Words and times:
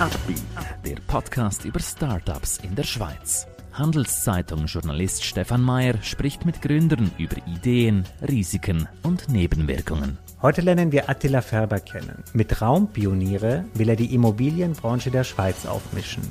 Upbeat, 0.00 0.40
der 0.86 0.94
Podcast 1.08 1.64
über 1.64 1.80
Startups 1.80 2.58
in 2.58 2.76
der 2.76 2.84
Schweiz. 2.84 3.48
Handelszeitung-Journalist 3.72 5.24
Stefan 5.24 5.60
Mayer 5.60 6.00
spricht 6.02 6.46
mit 6.46 6.62
Gründern 6.62 7.10
über 7.18 7.34
Ideen, 7.48 8.04
Risiken 8.22 8.86
und 9.02 9.28
Nebenwirkungen. 9.28 10.16
Heute 10.40 10.60
lernen 10.60 10.92
wir 10.92 11.10
Attila 11.10 11.40
Färber 11.40 11.80
kennen. 11.80 12.22
Mit 12.32 12.62
Raumpioniere 12.62 13.64
will 13.74 13.88
er 13.88 13.96
die 13.96 14.14
Immobilienbranche 14.14 15.10
der 15.10 15.24
Schweiz 15.24 15.66
aufmischen. 15.66 16.22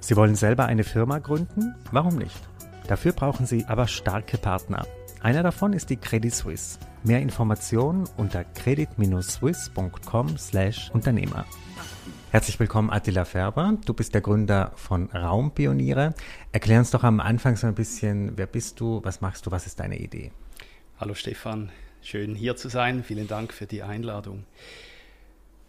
Sie 0.00 0.16
wollen 0.16 0.34
selber 0.34 0.64
eine 0.64 0.84
Firma 0.84 1.18
gründen? 1.18 1.74
Warum 1.92 2.16
nicht? 2.16 2.40
Dafür 2.88 3.12
brauchen 3.12 3.44
Sie 3.44 3.66
aber 3.66 3.86
starke 3.86 4.38
Partner. 4.38 4.86
Einer 5.20 5.42
davon 5.42 5.74
ist 5.74 5.90
die 5.90 5.98
Credit 5.98 6.34
Suisse. 6.34 6.78
Mehr 7.04 7.20
Informationen 7.20 8.08
unter 8.16 8.44
credit-swiss.com/Unternehmer. 8.44 11.44
Herzlich 12.32 12.60
willkommen, 12.60 12.90
Attila 12.90 13.24
Färber. 13.24 13.76
Du 13.84 13.92
bist 13.92 14.14
der 14.14 14.20
Gründer 14.20 14.70
von 14.76 15.10
Raumpioniere. 15.10 16.14
Erklär 16.52 16.78
uns 16.78 16.92
doch 16.92 17.02
am 17.02 17.18
Anfang 17.18 17.56
so 17.56 17.66
ein 17.66 17.74
bisschen, 17.74 18.38
wer 18.38 18.46
bist 18.46 18.78
du, 18.78 19.00
was 19.02 19.20
machst 19.20 19.46
du, 19.46 19.50
was 19.50 19.66
ist 19.66 19.80
deine 19.80 19.98
Idee? 19.98 20.30
Hallo 21.00 21.14
Stefan, 21.14 21.72
schön 22.02 22.36
hier 22.36 22.54
zu 22.54 22.68
sein. 22.68 23.02
Vielen 23.02 23.26
Dank 23.26 23.52
für 23.52 23.66
die 23.66 23.82
Einladung. 23.82 24.44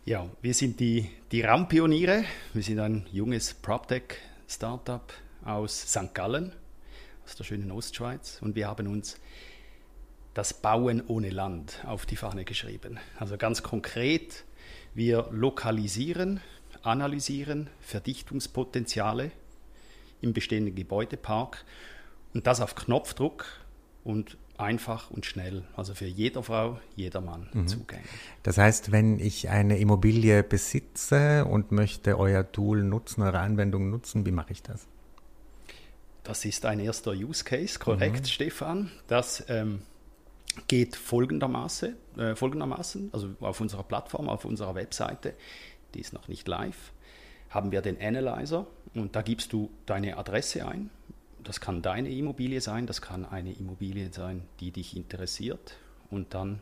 Ja, 0.05 0.29
wir 0.43 0.53
sind 0.53 0.79
die, 0.79 1.09
die 1.31 1.41
Raumpioniere. 1.41 2.25
Wir 2.53 2.61
sind 2.61 2.79
ein 2.79 3.07
junges 3.11 3.55
PropTech-Startup 3.55 5.11
aus 5.43 5.81
St. 5.81 6.13
Gallen, 6.13 6.53
aus 7.25 7.37
der 7.37 7.43
schönen 7.43 7.71
Ostschweiz. 7.71 8.37
Und 8.39 8.55
wir 8.55 8.67
haben 8.67 8.85
uns 8.85 9.19
das 10.35 10.53
Bauen 10.53 11.01
ohne 11.07 11.31
Land 11.31 11.83
auf 11.87 12.05
die 12.05 12.17
Fahne 12.17 12.45
geschrieben. 12.45 12.99
Also 13.17 13.37
ganz 13.37 13.63
konkret, 13.63 14.45
wir 14.93 15.27
lokalisieren, 15.31 16.41
analysieren 16.83 17.69
Verdichtungspotenziale 17.79 19.31
im 20.21 20.33
bestehenden 20.33 20.75
Gebäudepark 20.75 21.65
und 22.33 22.47
das 22.47 22.61
auf 22.61 22.75
Knopfdruck 22.75 23.45
und 24.03 24.37
einfach 24.57 25.09
und 25.11 25.25
schnell, 25.25 25.63
also 25.75 25.93
für 25.93 26.05
jede 26.05 26.43
Frau, 26.43 26.79
jeder 26.95 27.21
Mann 27.21 27.49
mhm. 27.51 27.67
zugänglich. 27.67 28.09
Das 28.43 28.57
heißt, 28.57 28.91
wenn 28.91 29.19
ich 29.19 29.49
eine 29.49 29.79
Immobilie 29.79 30.43
besitze 30.43 31.45
und 31.45 31.71
möchte 31.71 32.17
euer 32.17 32.49
Tool 32.51 32.83
nutzen, 32.83 33.23
eure 33.23 33.39
Anwendung 33.39 33.89
nutzen, 33.89 34.25
wie 34.25 34.31
mache 34.31 34.53
ich 34.53 34.61
das? 34.61 34.87
Das 36.23 36.45
ist 36.45 36.65
ein 36.65 36.79
erster 36.79 37.11
Use 37.11 37.43
Case, 37.43 37.79
korrekt, 37.79 38.21
mhm. 38.21 38.25
Stefan. 38.25 38.91
Das 39.07 39.43
ähm, 39.47 39.81
geht 40.67 40.95
folgendermaßen, 40.95 41.95
äh, 42.17 42.35
folgendermaßen, 42.35 43.09
also 43.13 43.29
auf 43.39 43.61
unserer 43.61 43.83
Plattform, 43.83 44.29
auf 44.29 44.45
unserer 44.45 44.75
Webseite, 44.75 45.33
die 45.93 45.99
ist 45.99 46.13
noch 46.13 46.27
nicht 46.27 46.47
live, 46.47 46.91
haben 47.49 47.71
wir 47.71 47.81
den 47.81 48.01
Analyzer 48.01 48.67
und 48.93 49.15
da 49.15 49.21
gibst 49.21 49.53
du 49.53 49.69
deine 49.85 50.17
Adresse 50.17 50.67
ein. 50.67 50.89
Das 51.43 51.59
kann 51.59 51.81
deine 51.81 52.09
Immobilie 52.09 52.61
sein, 52.61 52.85
das 52.85 53.01
kann 53.01 53.25
eine 53.25 53.53
Immobilie 53.53 54.11
sein, 54.13 54.43
die 54.59 54.71
dich 54.71 54.95
interessiert 54.95 55.77
und 56.09 56.33
dann 56.33 56.61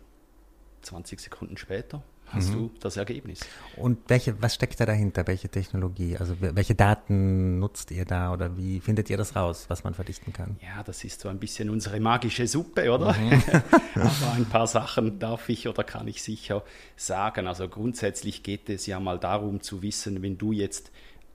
20 0.83 1.19
Sekunden 1.19 1.57
später 1.57 2.01
hast 2.29 2.49
mhm. 2.49 2.53
du 2.53 2.71
das 2.79 2.97
Ergebnis. 2.97 3.41
Und 3.75 3.97
welche, 4.07 4.41
was 4.41 4.55
steckt 4.55 4.79
da 4.79 4.85
dahinter? 4.85 5.25
Welche 5.27 5.49
Technologie? 5.49 6.17
Also 6.17 6.35
welche 6.39 6.75
Daten 6.75 7.59
nutzt 7.59 7.91
ihr 7.91 8.05
da 8.05 8.31
oder 8.33 8.57
wie 8.57 8.79
findet 8.79 9.09
ihr 9.09 9.17
das 9.17 9.35
raus, 9.35 9.65
was 9.67 9.83
man 9.83 9.93
verdichten 9.93 10.33
kann? 10.33 10.57
Ja, 10.61 10.83
das 10.83 11.03
ist 11.03 11.21
so 11.21 11.29
ein 11.29 11.39
bisschen 11.39 11.69
unsere 11.69 11.99
magische 11.99 12.47
Suppe, 12.47 12.91
oder? 12.91 13.13
Mhm. 13.13 13.43
Aber 13.95 14.33
ein 14.35 14.45
paar 14.45 14.67
Sachen 14.67 15.19
darf 15.19 15.49
ich 15.49 15.67
oder 15.67 15.83
kann 15.83 16.07
ich 16.07 16.23
sicher 16.23 16.63
sagen. 16.95 17.47
Also 17.47 17.67
grundsätzlich 17.67 18.43
geht 18.43 18.69
es 18.69 18.85
ja 18.85 18.99
mal 18.99 19.19
darum 19.19 19.61
zu 19.61 19.81
wissen, 19.81 20.21
wenn 20.21 20.37
du 20.37 20.51
jetzt 20.51 20.91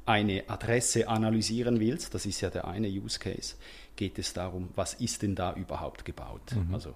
eine 0.06 0.44
Adresse 0.48 1.08
analysieren 1.08 1.80
willst, 1.80 2.14
das 2.14 2.26
ist 2.26 2.40
ja 2.40 2.50
der 2.50 2.66
eine 2.66 2.88
Use 2.88 3.18
Case, 3.18 3.54
geht 3.96 4.18
es 4.18 4.32
darum, 4.32 4.68
was 4.74 4.94
ist 4.94 5.22
denn 5.22 5.34
da 5.34 5.54
überhaupt 5.54 6.04
gebaut? 6.04 6.54
Mhm. 6.54 6.74
Also 6.74 6.94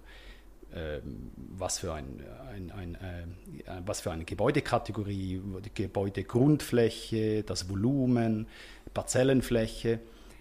was 1.56 1.79
für, 1.79 1.95
ein, 1.95 2.23
ein, 2.53 2.71
ein 2.71 2.95
äh, 2.95 3.81
was 3.87 4.01
für 4.01 4.11
eine 4.11 4.25
Gebäudekategorie, 4.25 5.41
die 5.65 5.83
Gebäudegrundfläche, 5.83 7.43
das 7.43 7.69
Volumen, 7.71 8.47
Parzellenfläche. 8.93 10.01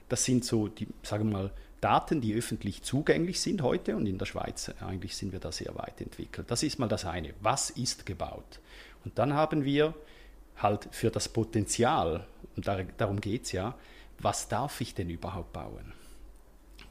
Das 0.09 0.25
sind 0.25 0.43
so 0.45 0.67
die, 0.67 0.87
sagen 1.03 1.29
wir 1.29 1.37
mal, 1.37 1.51
Daten, 1.79 2.21
die 2.21 2.33
öffentlich 2.33 2.81
zugänglich 2.83 3.39
sind 3.39 3.61
heute 3.61 3.95
und 3.95 4.07
in 4.07 4.17
der 4.17 4.25
Schweiz 4.25 4.71
eigentlich 4.81 5.15
sind 5.15 5.31
wir 5.31 5.39
da 5.39 5.51
sehr 5.51 5.75
weit 5.75 6.01
entwickelt. 6.01 6.49
Das 6.49 6.63
ist 6.63 6.79
mal 6.79 6.87
das 6.87 7.05
eine. 7.05 7.33
Was 7.41 7.69
ist 7.69 8.05
gebaut? 8.05 8.59
Und 9.05 9.17
dann 9.19 9.33
haben 9.33 9.63
wir 9.63 9.93
halt 10.57 10.87
für 10.91 11.11
das 11.11 11.29
Potenzial, 11.29 12.25
und 12.55 12.67
darum 12.97 13.21
geht 13.21 13.43
es 13.43 13.51
ja, 13.51 13.75
was 14.19 14.47
darf 14.47 14.81
ich 14.81 14.95
denn 14.95 15.09
überhaupt 15.09 15.53
bauen? 15.53 15.93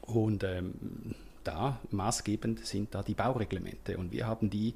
Und 0.01 0.45
ähm, 0.45 1.15
da 1.47 1.79
maßgebend 1.91 2.65
sind 2.65 2.93
da 2.93 3.03
die 3.03 3.13
Baureglemente 3.13 3.97
und 3.97 4.11
wir 4.11 4.27
haben 4.27 4.49
die 4.49 4.75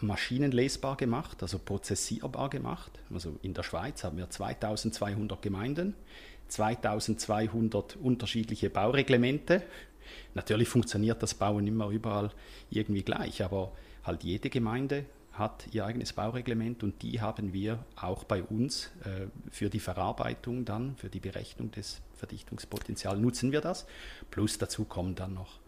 maschinenlesbar 0.00 0.96
gemacht, 0.96 1.42
also 1.42 1.58
prozessierbar 1.58 2.50
gemacht. 2.50 2.98
Also 3.12 3.38
in 3.42 3.54
der 3.54 3.62
Schweiz 3.62 4.04
haben 4.04 4.18
wir 4.18 4.28
2200 4.28 5.40
Gemeinden, 5.40 5.94
2200 6.48 7.96
unterschiedliche 7.96 8.70
Baureglemente. 8.70 9.62
Natürlich 10.34 10.68
funktioniert 10.68 11.22
das 11.22 11.34
Bauen 11.34 11.66
immer 11.66 11.88
überall 11.88 12.30
irgendwie 12.70 13.02
gleich, 13.02 13.42
aber 13.42 13.72
halt 14.02 14.24
jede 14.24 14.50
Gemeinde 14.50 15.06
hat 15.32 15.66
ihr 15.72 15.84
eigenes 15.84 16.12
Baureglement 16.12 16.82
und 16.82 17.02
die 17.02 17.20
haben 17.20 17.52
wir 17.52 17.84
auch 17.96 18.24
bei 18.24 18.42
uns 18.42 18.90
äh, 19.04 19.26
für 19.50 19.68
die 19.68 19.80
Verarbeitung 19.80 20.64
dann, 20.64 20.96
für 20.96 21.08
die 21.08 21.18
Berechnung 21.18 21.72
des 21.72 22.02
Verdichtungspotenzials 22.14 23.18
nutzen 23.18 23.50
wir 23.50 23.60
das. 23.60 23.86
Plus 24.30 24.58
dazu 24.58 24.84
kommen 24.84 25.16
dann 25.16 25.34
noch 25.34 25.58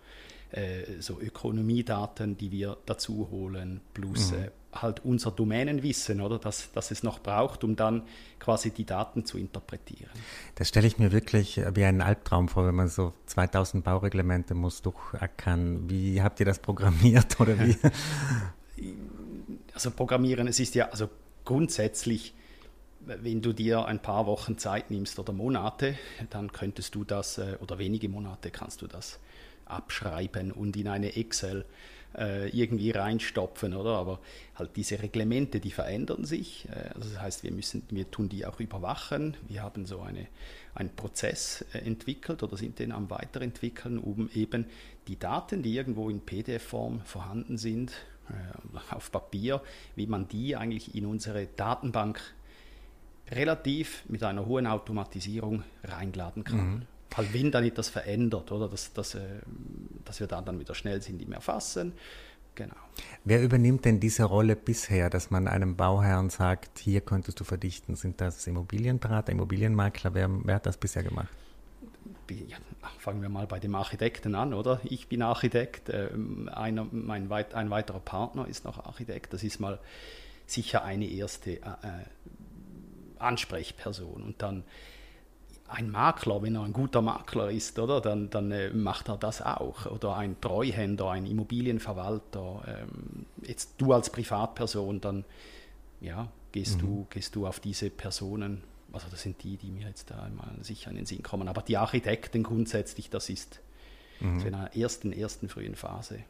äh, 0.53 1.01
so 1.01 1.21
Ökonomiedaten, 1.21 2.37
die 2.37 2.51
wir 2.51 2.77
dazu 2.87 3.29
holen, 3.31 3.81
plus 3.95 4.33
mhm. 4.33 4.39
äh, 4.39 4.51
halt 4.73 5.05
unser 5.05 5.31
Domänenwissen, 5.31 6.21
oder, 6.21 6.39
dass, 6.39 6.71
dass 6.73 6.91
es 6.91 7.03
noch 7.03 7.19
braucht, 7.21 7.65
um 7.65 7.77
dann 7.77 8.03
quasi 8.39 8.71
die 8.71 8.84
Daten 8.84 9.25
zu 9.25 9.39
interpretieren. 9.39 10.11
Das 10.55 10.69
stelle 10.69 10.87
ich 10.87 10.99
mir 10.99 11.12
wirklich 11.12 11.61
wie 11.75 11.84
einen 11.84 12.01
Albtraum 12.01 12.49
vor, 12.49 12.67
wenn 12.67 12.75
man 12.75 12.89
so 12.89 13.12
2000 13.27 13.84
Baureglemente 13.84 14.55
muss 14.55 14.83
durchackern. 14.83 15.89
Wie 15.89 16.23
habt 16.23 16.41
ihr 16.41 16.47
das 16.47 16.59
programmiert 16.59 17.41
oder 17.41 17.59
wie? 17.59 17.77
Also 19.75 19.91
programmieren, 19.91 20.49
es 20.49 20.61
ist 20.61 20.75
ja 20.75 20.89
also 20.91 21.09
grundsätzlich 21.45 22.34
wenn 23.07 23.41
du 23.41 23.53
dir 23.53 23.84
ein 23.84 24.03
paar 24.03 24.27
Wochen 24.27 24.59
Zeit 24.59 24.91
nimmst 24.91 25.19
oder 25.21 25.33
Monate, 25.33 25.97
dann 26.31 26.51
könntest 26.51 26.95
du 26.95 27.05
das, 27.05 27.39
äh, 27.39 27.57
oder 27.61 27.78
wenige 27.78 28.09
Monate 28.09 28.51
kannst 28.51 28.83
du 28.83 28.89
das 28.89 29.21
abschreiben 29.66 30.53
und 30.53 30.77
in 30.77 30.88
eine 30.88 31.16
Excel 31.16 31.65
äh, 32.16 32.49
irgendwie 32.49 32.91
reinstopfen, 32.91 33.75
oder? 33.75 33.97
Aber 33.97 34.21
halt 34.54 34.77
diese 34.77 35.03
Reglemente, 35.03 35.60
die 35.60 35.71
verändern 35.71 36.25
sich. 36.25 36.66
Äh, 36.71 36.94
also 36.94 37.10
das 37.10 37.21
heißt, 37.21 37.43
wir 37.44 37.53
müssen, 37.53 37.82
wir 37.91 38.10
tun 38.10 38.28
die 38.28 38.47
auch 38.47 38.60
überwachen. 38.60 39.37
Wir 39.49 39.62
haben 39.62 39.87
so 39.87 40.00
eine, 40.00 40.27
einen 40.75 40.91
Prozess 40.91 41.65
äh, 41.72 41.78
entwickelt 41.78 42.43
oder 42.43 42.56
sind 42.56 42.78
den 42.78 42.93
am 42.93 43.10
weiterentwickeln, 43.10 43.99
um 43.99 44.31
eben 44.34 44.66
die 45.09 45.19
Daten, 45.19 45.62
die 45.62 45.75
irgendwo 45.75 46.09
in 46.09 46.21
PDF-Form 46.21 47.00
vorhanden 47.00 47.59
sind, 47.59 47.93
äh, 48.31 48.94
auf 48.94 49.12
Papier, 49.12 49.62
wie 49.94 50.06
man 50.06 50.28
die 50.28 50.56
eigentlich 50.56 50.94
in 50.94 51.06
unsere 51.06 51.47
Datenbank 51.47 52.21
relativ 53.31 54.04
mit 54.09 54.22
einer 54.22 54.47
hohen 54.47 54.66
Automatisierung 54.66 55.65
reinladen 55.84 56.44
kann. 56.44 56.71
Mhm 56.71 56.87
halt 57.15 57.33
wenn 57.33 57.50
dann 57.50 57.65
etwas 57.65 57.89
verändert, 57.89 58.50
oder? 58.53 58.69
Dass, 58.69 58.93
dass, 58.93 59.15
äh, 59.15 59.21
dass 60.05 60.21
wir 60.21 60.27
dann, 60.27 60.44
dann 60.44 60.59
wieder 60.61 60.75
schnell 60.75 61.00
sind 61.03 61.22
im 61.22 61.33
Erfassen. 61.33 61.93
Genau. 62.55 62.75
Wer 63.25 63.43
übernimmt 63.43 63.84
denn 63.84 64.00
diese 64.00 64.25
Rolle 64.25 64.56
bisher, 64.56 65.11
dass 65.11 65.31
man 65.31 65.47
einem 65.47 65.77
Bauherrn 65.77 66.31
sagt, 66.31 66.78
hier 66.78 67.03
könntest 67.03 67.39
du 67.39 67.45
verdichten? 67.45 67.97
Sind 67.97 68.21
das 68.21 68.47
Immobilienberater, 68.47 69.30
Immobilienmakler? 69.30 70.15
Wer, 70.15 70.30
wer 70.45 70.54
hat 70.54 70.66
das 70.66 70.78
bisher 70.78 71.03
gemacht? 71.03 71.28
Ja, 72.30 72.57
fangen 72.98 73.21
wir 73.21 73.28
mal 73.28 73.47
bei 73.47 73.60
dem 73.60 73.75
Architekten 73.75 74.34
an, 74.34 74.54
oder? 74.54 74.80
Ich 74.84 75.07
bin 75.09 75.22
Architekt, 75.22 75.91
ähm, 75.91 76.48
einer, 76.48 76.86
mein 76.91 77.30
ein 77.30 77.71
weiterer 77.71 78.01
Partner 78.01 78.48
ist 78.48 78.65
noch 78.65 78.84
Architekt. 78.84 79.34
Das 79.34 79.45
ist 79.45 79.60
mal 79.60 79.78
sicher 80.47 80.83
eine 80.83 81.07
erste 81.07 81.53
äh, 81.53 81.59
äh 81.59 82.04
Ansprechperson. 83.19 84.22
Und 84.22 84.42
dann 84.42 84.65
ein 85.68 85.91
Makler, 85.91 86.42
wenn 86.42 86.54
er 86.54 86.63
ein 86.63 86.72
guter 86.72 87.03
Makler 87.03 87.51
ist, 87.51 87.78
oder, 87.78 88.01
dann, 88.01 88.30
dann 88.30 88.51
äh, 88.51 88.71
macht 88.71 89.09
er 89.09 89.16
das 89.16 89.42
auch. 89.42 89.86
Oder 89.86 90.16
ein 90.16 90.41
Treuhänder, 90.41 91.10
ein 91.10 91.27
Immobilienverwalter. 91.27 92.63
Ähm, 92.66 93.27
jetzt 93.42 93.74
du 93.78 93.92
als 93.92 94.10
Privatperson, 94.10 95.01
dann 95.01 95.24
ja, 96.01 96.28
gehst, 96.53 96.77
mhm. 96.77 96.80
du, 96.80 97.07
gehst 97.10 97.34
du 97.34 97.47
auf 97.47 97.60
diese 97.60 97.91
Personen. 97.91 98.63
Also 98.92 99.09
das 99.10 99.22
sind 99.22 99.42
die, 99.42 99.57
die 99.57 99.71
mir 99.71 99.89
jetzt 99.89 100.10
da 100.10 100.28
mal 100.34 100.54
sicher 100.63 100.91
in 100.91 100.97
den 100.97 101.07
Sinn 101.07 101.22
kommen. 101.22 101.48
Aber 101.48 101.63
die 101.63 101.77
Architekten 101.77 102.42
grundsätzlich, 102.42 103.10
das 103.10 103.28
ist 103.28 103.60
mhm. 104.21 104.41
in 104.41 104.54
einer 104.54 104.77
ersten, 104.77 105.13
ersten 105.13 105.48
frühen 105.48 105.74
Phase 105.74 106.21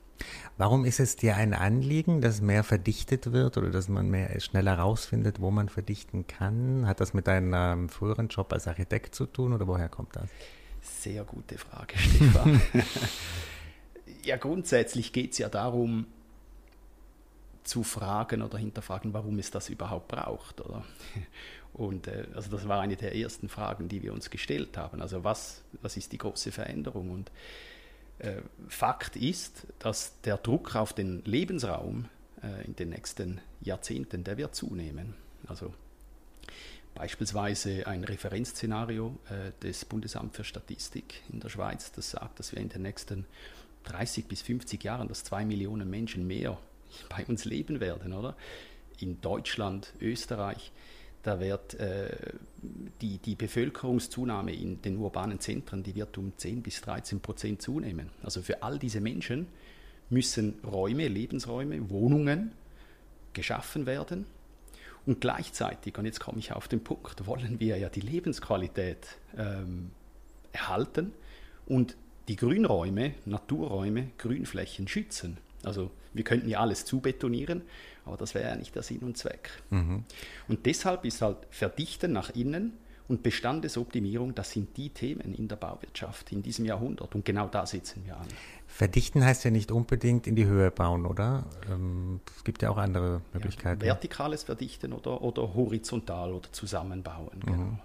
Warum 0.56 0.84
ist 0.84 1.00
es 1.00 1.16
dir 1.16 1.36
ein 1.36 1.52
Anliegen, 1.52 2.20
dass 2.20 2.40
mehr 2.40 2.64
verdichtet 2.64 3.32
wird 3.32 3.56
oder 3.58 3.70
dass 3.70 3.88
man 3.88 4.08
mehr 4.08 4.40
schneller 4.40 4.76
herausfindet, 4.76 5.40
wo 5.40 5.50
man 5.50 5.68
verdichten 5.68 6.26
kann? 6.26 6.86
Hat 6.86 7.00
das 7.00 7.14
mit 7.14 7.26
deinem 7.26 7.88
früheren 7.88 8.28
Job 8.28 8.52
als 8.52 8.66
Architekt 8.66 9.14
zu 9.14 9.26
tun 9.26 9.52
oder 9.52 9.66
woher 9.66 9.88
kommt 9.88 10.16
das? 10.16 10.28
Sehr 10.80 11.24
gute 11.24 11.58
Frage, 11.58 11.98
Stefan. 11.98 12.60
ja, 14.22 14.36
grundsätzlich 14.36 15.12
geht 15.12 15.32
es 15.32 15.38
ja 15.38 15.48
darum, 15.48 16.06
zu 17.66 17.82
fragen 17.82 18.42
oder 18.42 18.58
hinterfragen, 18.58 19.12
warum 19.12 19.38
es 19.38 19.50
das 19.50 19.68
überhaupt 19.68 20.08
braucht. 20.08 20.60
Oder? 20.60 20.84
Und 21.72 22.06
äh, 22.06 22.26
also 22.34 22.50
das 22.50 22.66
war 22.68 22.80
eine 22.80 22.96
der 22.96 23.14
ersten 23.14 23.48
Fragen, 23.48 23.88
die 23.88 24.02
wir 24.02 24.12
uns 24.12 24.30
gestellt 24.30 24.76
haben. 24.76 25.02
Also 25.02 25.24
was, 25.24 25.62
was 25.82 25.96
ist 25.96 26.12
die 26.12 26.18
große 26.18 26.52
Veränderung? 26.52 27.10
Und 27.10 27.30
Fakt 28.68 29.16
ist, 29.16 29.66
dass 29.78 30.20
der 30.22 30.38
Druck 30.38 30.74
auf 30.74 30.92
den 30.92 31.22
Lebensraum 31.24 32.08
äh, 32.42 32.64
in 32.64 32.76
den 32.76 32.90
nächsten 32.90 33.40
Jahrzehnten, 33.60 34.24
der 34.24 34.36
wird 34.36 34.54
zunehmen. 34.54 35.14
Also 35.46 35.72
beispielsweise 36.94 37.86
ein 37.86 38.04
Referenzszenario 38.04 39.18
äh, 39.28 39.52
des 39.62 39.84
Bundesamt 39.84 40.34
für 40.34 40.44
Statistik 40.44 41.22
in 41.30 41.40
der 41.40 41.48
Schweiz, 41.48 41.92
das 41.92 42.10
sagt, 42.10 42.38
dass 42.38 42.52
wir 42.52 42.60
in 42.60 42.68
den 42.68 42.82
nächsten 42.82 43.26
30 43.84 44.26
bis 44.26 44.42
50 44.42 44.82
Jahren, 44.82 45.08
dass 45.08 45.24
zwei 45.24 45.44
Millionen 45.44 45.88
Menschen 45.88 46.26
mehr 46.26 46.58
bei 47.08 47.24
uns 47.26 47.44
leben 47.44 47.80
werden, 47.80 48.12
oder? 48.12 48.36
In 48.98 49.20
Deutschland, 49.20 49.92
Österreich, 50.00 50.72
da 51.26 51.40
wird 51.40 51.74
äh, 51.74 52.08
die, 53.00 53.18
die 53.18 53.34
Bevölkerungszunahme 53.34 54.54
in 54.54 54.80
den 54.80 54.96
urbanen 54.98 55.40
Zentren, 55.40 55.82
die 55.82 55.94
wird 55.96 56.16
um 56.18 56.32
10 56.36 56.62
bis 56.62 56.80
13 56.82 57.20
Prozent 57.20 57.60
zunehmen. 57.60 58.10
Also 58.22 58.42
für 58.42 58.62
all 58.62 58.78
diese 58.78 59.00
Menschen 59.00 59.48
müssen 60.08 60.60
Räume, 60.64 61.08
Lebensräume, 61.08 61.90
Wohnungen 61.90 62.52
geschaffen 63.32 63.86
werden. 63.86 64.26
Und 65.04 65.20
gleichzeitig, 65.20 65.98
und 65.98 66.04
jetzt 66.06 66.20
komme 66.20 66.38
ich 66.38 66.52
auf 66.52 66.68
den 66.68 66.82
Punkt, 66.82 67.26
wollen 67.26 67.58
wir 67.58 67.76
ja 67.76 67.88
die 67.88 68.00
Lebensqualität 68.00 69.18
ähm, 69.36 69.90
erhalten 70.52 71.12
und 71.66 71.96
die 72.28 72.36
Grünräume, 72.36 73.14
Naturräume, 73.24 74.10
Grünflächen 74.18 74.86
schützen. 74.86 75.38
Also 75.66 75.90
wir 76.14 76.24
könnten 76.24 76.48
ja 76.48 76.60
alles 76.60 76.84
zubetonieren, 76.84 77.62
aber 78.04 78.16
das 78.16 78.34
wäre 78.34 78.48
ja 78.48 78.56
nicht 78.56 78.74
der 78.74 78.82
Sinn 78.82 79.00
und 79.00 79.18
Zweck. 79.18 79.50
Mhm. 79.70 80.04
Und 80.48 80.66
deshalb 80.66 81.04
ist 81.04 81.22
halt 81.22 81.38
Verdichten 81.50 82.12
nach 82.12 82.30
innen 82.30 82.72
und 83.08 83.22
Bestandesoptimierung, 83.22 84.34
das 84.34 84.50
sind 84.50 84.76
die 84.76 84.90
Themen 84.90 85.34
in 85.34 85.46
der 85.48 85.56
Bauwirtschaft 85.56 86.32
in 86.32 86.42
diesem 86.42 86.64
Jahrhundert. 86.64 87.14
Und 87.14 87.24
genau 87.24 87.46
da 87.46 87.64
setzen 87.66 88.04
wir 88.04 88.16
an. 88.16 88.26
Verdichten 88.66 89.24
heißt 89.24 89.44
ja 89.44 89.50
nicht 89.50 89.70
unbedingt 89.70 90.26
in 90.26 90.34
die 90.34 90.46
Höhe 90.46 90.70
bauen, 90.70 91.06
oder? 91.06 91.44
Ähm, 91.70 92.20
es 92.36 92.42
gibt 92.42 92.62
ja 92.62 92.70
auch 92.70 92.78
andere 92.78 93.22
Möglichkeiten. 93.32 93.80
Ja, 93.82 93.88
vertikales 93.88 94.42
Verdichten 94.42 94.92
oder, 94.92 95.22
oder 95.22 95.54
horizontal 95.54 96.32
oder 96.32 96.50
zusammenbauen. 96.52 97.40
Genau. 97.44 97.56
Mhm. 97.56 97.78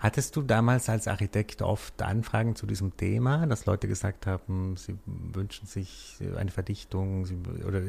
Hattest 0.00 0.36
du 0.36 0.42
damals 0.42 0.88
als 0.88 1.08
Architekt 1.08 1.62
oft 1.62 2.00
Anfragen 2.02 2.56
zu 2.56 2.66
diesem 2.66 2.96
Thema, 2.96 3.46
dass 3.46 3.66
Leute 3.66 3.88
gesagt 3.88 4.26
haben, 4.26 4.76
sie 4.76 4.98
wünschen 5.06 5.66
sich 5.66 6.18
eine 6.36 6.50
Verdichtung? 6.50 7.26
Sie, 7.26 7.38
oder 7.66 7.82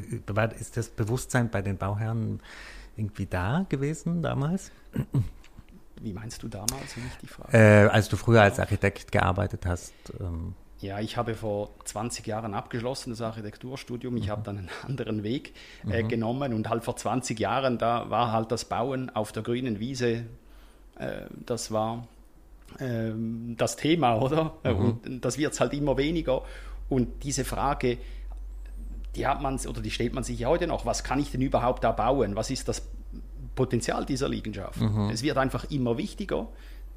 ist 0.54 0.78
das 0.78 0.90
Bewusstsein 0.90 1.50
bei 1.50 1.62
den 1.62 1.78
Bauherren 1.78 2.42
irgendwie 2.96 3.26
da 3.26 3.66
gewesen 3.70 4.22
damals? 4.22 4.72
Wie 6.02 6.14
meinst 6.14 6.44
du 6.44 6.48
damals, 6.48 6.98
wenn 6.98 7.06
ich 7.08 7.18
die 7.22 7.28
Frage? 7.28 7.58
Äh, 7.58 7.88
als 7.88 8.10
du 8.10 8.18
früher 8.18 8.42
als 8.42 8.60
Architekt 8.60 9.12
gearbeitet 9.12 9.66
hast. 9.66 9.94
Ähm. 10.20 10.54
Ja, 10.80 11.00
ich 11.00 11.16
habe 11.16 11.34
vor 11.34 11.70
20 11.86 12.28
Jahren 12.28 12.54
abgeschlossen, 12.54 13.12
das 13.12 13.22
Architekturstudium. 13.22 14.18
Ich 14.18 14.26
mhm. 14.26 14.32
habe 14.32 14.42
dann 14.44 14.58
einen 14.58 14.70
anderen 14.86 15.24
Weg 15.24 15.54
äh, 15.90 16.04
mhm. 16.04 16.10
genommen 16.10 16.54
und 16.54 16.70
halt 16.70 16.84
vor 16.84 16.98
20 16.98 17.40
Jahren, 17.40 17.78
da 17.78 18.10
war 18.10 18.32
halt 18.32 18.52
das 18.52 18.66
Bauen 18.66 19.10
auf 19.10 19.32
der 19.32 19.44
grünen 19.44 19.80
Wiese 19.80 20.26
äh, 20.98 21.22
das 21.46 21.72
war 21.72 22.08
ähm, 22.80 23.56
das 23.58 23.76
Thema, 23.76 24.18
oder? 24.22 24.54
Mhm. 24.64 25.00
Und 25.06 25.26
das 25.26 25.38
wird 25.38 25.54
es 25.54 25.60
halt 25.60 25.74
immer 25.74 25.98
weniger. 25.98 26.42
Und 26.90 27.24
diese 27.24 27.46
Frage, 27.46 27.98
die 29.16 29.28
hat 29.28 29.42
man 29.42 29.60
oder 29.68 29.82
die 29.82 29.92
stellt 29.92 30.14
man 30.14 30.24
sich 30.24 30.40
ja 30.40 30.48
heute 30.48 30.68
noch. 30.68 30.86
Was 30.86 31.04
kann 31.04 31.20
ich 31.20 31.32
denn 31.32 31.42
überhaupt 31.42 31.84
da 31.84 31.92
bauen? 31.92 32.36
Was 32.36 32.50
ist 32.50 32.68
das 32.68 32.84
Potenzial 33.56 34.06
dieser 34.06 34.30
Liegenschaft? 34.30 34.82
Mhm. 34.82 35.10
Es 35.12 35.24
wird 35.24 35.38
einfach 35.38 35.70
immer 35.70 35.98
wichtiger 35.98 36.48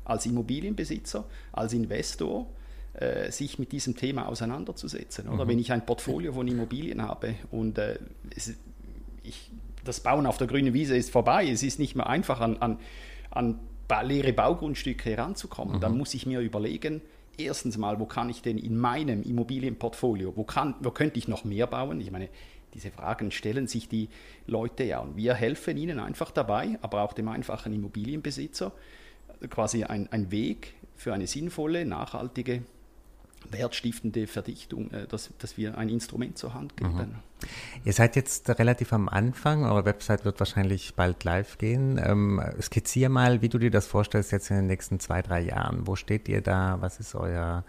als 0.05 0.25
Immobilienbesitzer, 0.27 1.25
als 1.53 1.73
Investor, 1.73 2.47
äh, 2.95 3.31
sich 3.31 3.59
mit 3.59 3.73
diesem 3.73 3.97
Thema 3.97 4.29
auseinanderzusetzen. 4.29 5.29
Oder 5.29 5.45
mhm. 5.45 5.49
wenn 5.49 5.59
ich 5.59 5.73
ein 5.73 5.85
Portfolio 5.85 6.33
von 6.33 6.49
Immobilien 6.49 7.03
habe 7.03 7.35
und 7.51 7.77
äh, 7.79 7.99
es, 8.35 8.55
ich, 9.23 9.51
das 9.85 10.01
Bauen 10.01 10.27
auf 10.27 10.39
der 10.39 10.47
grünen 10.47 10.73
Wiese 10.73 10.97
ist 10.97 11.11
vorbei, 11.11 11.47
es 11.49 11.63
ist 11.63 11.79
nicht 11.79 11.97
mehr 11.97 12.07
einfach 12.07 12.41
an, 12.41 12.57
an, 12.59 12.79
an 13.31 13.59
leere 14.03 14.33
Baugrundstücke 14.33 15.11
heranzukommen, 15.11 15.77
mhm. 15.77 15.81
dann 15.81 15.97
muss 15.97 16.15
ich 16.15 16.27
mir 16.27 16.41
überlegen, 16.41 17.03
erstens 17.39 17.77
mal, 17.79 18.01
wo 18.01 18.07
kann 18.07 18.31
ich 18.31 18.43
denn 18.43 18.59
in 18.59 18.77
meinem 18.77 19.23
Immobilienportfolio, 19.23 20.37
wo, 20.37 20.45
kann, 20.45 20.75
wo 20.81 20.91
könnte 20.91 21.19
ich 21.19 21.29
noch 21.29 21.45
mehr 21.45 21.67
bauen? 21.67 22.01
Ich 22.01 22.11
meine, 22.11 22.29
diese 22.75 22.91
Fragen 22.91 23.31
stellen 23.31 23.67
sich 23.67 23.89
die 23.89 24.09
Leute 24.47 24.85
ja 24.85 24.99
und 24.99 25.17
wir 25.17 25.35
helfen 25.35 25.77
ihnen 25.77 25.99
einfach 25.99 26.31
dabei, 26.31 26.79
aber 26.83 27.03
auch 27.03 27.13
dem 27.13 27.29
einfachen 27.29 27.73
Immobilienbesitzer, 27.73 28.73
quasi 29.51 29.85
ein, 29.85 30.11
ein 30.13 30.31
Weg 30.31 30.75
für 30.95 31.13
eine 31.13 31.27
sinnvolle, 31.27 31.85
nachhaltige 31.85 32.63
wertstiftende 33.51 34.27
Verdichtung, 34.27 34.91
äh, 34.91 35.07
dass, 35.07 35.31
dass 35.39 35.57
wir 35.57 35.79
ein 35.79 35.89
Instrument 35.89 36.39
zur 36.39 36.55
Hand 36.55 36.77
geben. 36.77 36.95
Mhm. 36.95 37.15
Ihr 37.85 37.93
seid 37.93 38.17
jetzt 38.17 38.49
relativ 38.49 38.93
am 38.93 39.09
Anfang, 39.09 39.65
eure 39.65 39.85
Website 39.85 40.25
wird 40.25 40.39
wahrscheinlich 40.39 40.95
bald 40.95 41.23
live 41.25 41.59
gehen. 41.59 42.01
Ähm, 42.03 42.41
skizzier 42.61 43.09
mal, 43.09 43.43
wie 43.43 43.49
du 43.49 43.59
dir 43.59 43.71
das 43.71 43.87
vorstellst 43.87 44.33
jetzt 44.33 44.51
in 44.51 44.57
den 44.57 44.67
nächsten 44.67 45.01
zwei, 45.01 45.23
drei 45.23 45.41
Jahren. 45.41 45.87
Wo 45.87 45.97
steht 45.97 46.29
ihr 46.29 46.41
da? 46.41 46.79
Was 46.81 46.99
ist 46.99 47.15
euer, 47.15 47.65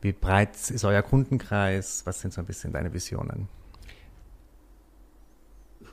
wie 0.00 0.12
breit 0.12 0.56
ist 0.70 0.84
euer 0.84 1.02
Kundenkreis? 1.02 2.02
Was 2.06 2.20
sind 2.20 2.32
so 2.32 2.40
ein 2.40 2.46
bisschen 2.46 2.72
deine 2.72 2.92
Visionen? 2.92 3.48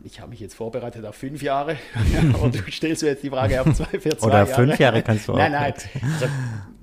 Ich 0.04 0.20
habe 0.20 0.32
mich 0.32 0.40
jetzt 0.40 0.56
vorbereitet 0.56 1.06
auf 1.06 1.16
fünf 1.16 1.42
Jahre 1.42 1.78
und 2.42 2.56
du 2.56 2.72
stellst 2.72 3.04
mir 3.04 3.10
jetzt 3.10 3.24
die 3.24 3.30
Frage 3.30 3.62
auf 3.62 3.74
zwei, 3.74 4.00
für 4.00 4.18
zwei 4.18 4.28
Oder 4.28 4.38
Jahre. 4.46 4.54
fünf 4.54 4.80
Jahre 4.80 5.02
kannst 5.04 5.28
du 5.28 5.34
auch. 5.34 5.38
Nein, 5.38 5.52
nein. 5.52 5.74
Also, 5.74 6.26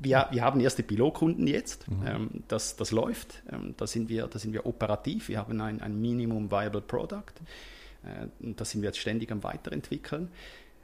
wir, 0.01 0.29
wir 0.31 0.43
haben 0.43 0.61
erste 0.61 0.83
Pilotkunden 0.83 1.47
jetzt. 1.47 1.91
Mhm. 1.91 2.07
Ähm, 2.07 2.31
das, 2.49 2.77
das 2.77 2.91
läuft. 2.91 3.43
Ähm, 3.53 3.75
da, 3.77 3.87
sind 3.87 4.09
wir, 4.09 4.27
da 4.27 4.39
sind 4.39 4.53
wir 4.53 4.67
operativ. 4.67 5.29
Wir 5.29 5.39
haben 5.39 5.61
ein, 5.61 5.81
ein 5.81 6.01
Minimum 6.01 6.51
Viable 6.51 6.83
Product. 6.83 7.35
Äh, 8.05 8.27
das 8.39 8.71
sind 8.71 8.83
wir 8.83 8.89
jetzt 8.89 8.99
ständig 8.99 9.33
am 9.33 9.43
Weiterentwickeln. 9.43 10.31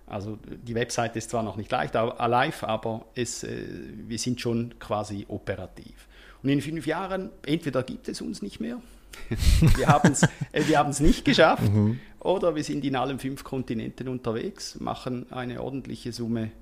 Also 0.06 0.38
die 0.46 0.75
Webseite 0.75 1.19
ist 1.19 1.31
zwar 1.31 1.43
noch 1.43 1.56
nicht 1.56 1.70
leicht, 1.70 1.94
live, 1.94 2.65
aber 2.65 3.06
es, 3.15 3.44
äh, 3.44 3.65
wir 4.06 4.19
sind 4.19 4.41
schon 4.41 4.79
quasi 4.79 5.27
operativ. 5.29 6.08
Und 6.43 6.48
in 6.48 6.60
fünf 6.60 6.86
Jahren, 6.86 7.31
entweder 7.46 7.82
gibt 7.82 8.08
es 8.08 8.20
uns 8.20 8.43
nicht 8.43 8.60
mehr, 8.60 8.81
wir 9.76 9.86
haben 9.86 10.12
es 10.12 10.22
äh, 10.52 10.66
wir 10.66 10.84
nicht 11.00 11.24
geschafft, 11.24 11.72
mhm. 11.72 12.00
oder 12.20 12.54
wir 12.54 12.64
sind 12.64 12.84
in 12.84 12.96
allen 12.96 13.19
fünf 13.19 13.44
Kontinenten 13.44 14.08
unterwegs, 14.08 14.78
machen 14.81 15.31
eine 15.32 15.62
ordentliche 15.62 16.12
Summe 16.12 16.52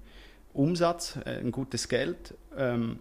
Umsatz, 0.52 1.18
äh, 1.24 1.38
ein 1.38 1.52
gutes 1.52 1.88
Geld 1.88 2.34
ähm, 2.56 2.98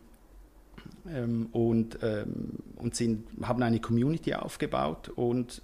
ähm, 1.07 1.47
und, 1.51 1.99
ähm, 2.01 2.53
und 2.75 2.95
sind, 2.95 3.27
haben 3.41 3.61
eine 3.63 3.79
Community 3.79 4.33
aufgebaut 4.33 5.09
und, 5.09 5.61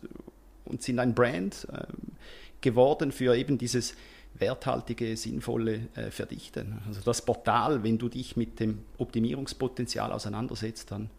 und 0.66 0.82
sind 0.82 1.00
ein 1.00 1.14
Brand 1.14 1.68
ähm, 1.72 2.16
geworden 2.62 3.12
für 3.12 3.36
eben 3.36 3.58
dieses 3.58 3.96
werthaltige, 4.38 5.16
sinnvolle 5.16 5.88
äh, 5.96 6.12
Verdichten. 6.12 6.80
Also 6.88 7.02
das 7.02 7.24
Portal, 7.24 7.84
wenn 7.84 7.98
du 7.98 8.10
dich 8.10 8.36
mit 8.36 8.60
dem 8.60 8.80
Optimierungspotenzial 8.98 10.12
auseinandersetzt, 10.12 10.92
dann 10.92 11.10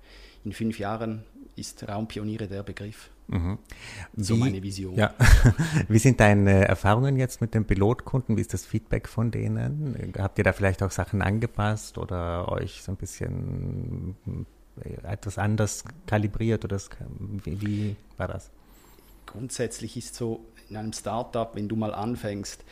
in 0.44 0.52
fünf 0.52 0.78
Jahren 0.78 1.24
ist 1.56 1.88
Raumpioniere 1.88 2.46
der 2.46 2.62
Begriff. 2.62 3.10
Mhm. 3.28 3.58
Wie, 4.12 4.22
so 4.22 4.36
meine 4.36 4.62
Vision. 4.62 4.94
Ja. 4.94 5.14
Wie 5.88 5.98
sind 5.98 6.20
deine 6.20 6.66
Erfahrungen 6.68 7.16
jetzt 7.16 7.40
mit 7.40 7.54
den 7.54 7.64
Pilotkunden? 7.64 8.36
Wie 8.36 8.40
ist 8.40 8.54
das 8.54 8.64
Feedback 8.64 9.08
von 9.08 9.30
denen? 9.30 10.14
Habt 10.18 10.38
ihr 10.38 10.44
da 10.44 10.52
vielleicht 10.52 10.82
auch 10.82 10.90
Sachen 10.90 11.22
angepasst 11.22 11.98
oder 11.98 12.50
euch 12.52 12.82
so 12.82 12.92
ein 12.92 12.96
bisschen 12.96 14.14
äh, 14.84 15.12
etwas 15.12 15.38
anders 15.38 15.84
kalibriert 16.06 16.64
oder 16.64 16.76
das, 16.76 16.90
wie, 17.44 17.60
wie 17.60 17.96
war 18.16 18.28
das? 18.28 18.50
Grundsätzlich 19.26 19.96
ist 19.96 20.14
so 20.14 20.44
in 20.68 20.76
einem 20.76 20.92
Startup, 20.92 21.54
wenn 21.54 21.68
du 21.68 21.76
mal 21.76 21.94
anfängst, 21.94 22.64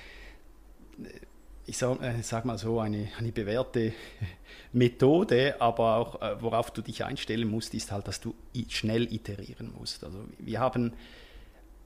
ich 1.66 1.78
sage 1.78 2.04
äh, 2.04 2.22
sag 2.22 2.44
mal 2.44 2.58
so, 2.58 2.80
eine, 2.80 3.08
eine 3.18 3.32
bewährte 3.32 3.92
Methode, 4.72 5.60
aber 5.60 5.96
auch 5.96 6.22
äh, 6.22 6.42
worauf 6.42 6.70
du 6.70 6.82
dich 6.82 7.04
einstellen 7.04 7.48
musst, 7.48 7.74
ist 7.74 7.92
halt, 7.92 8.08
dass 8.08 8.20
du 8.20 8.34
schnell 8.68 9.12
iterieren 9.12 9.72
musst. 9.78 10.04
Also 10.04 10.18
wir 10.38 10.60
haben 10.60 10.92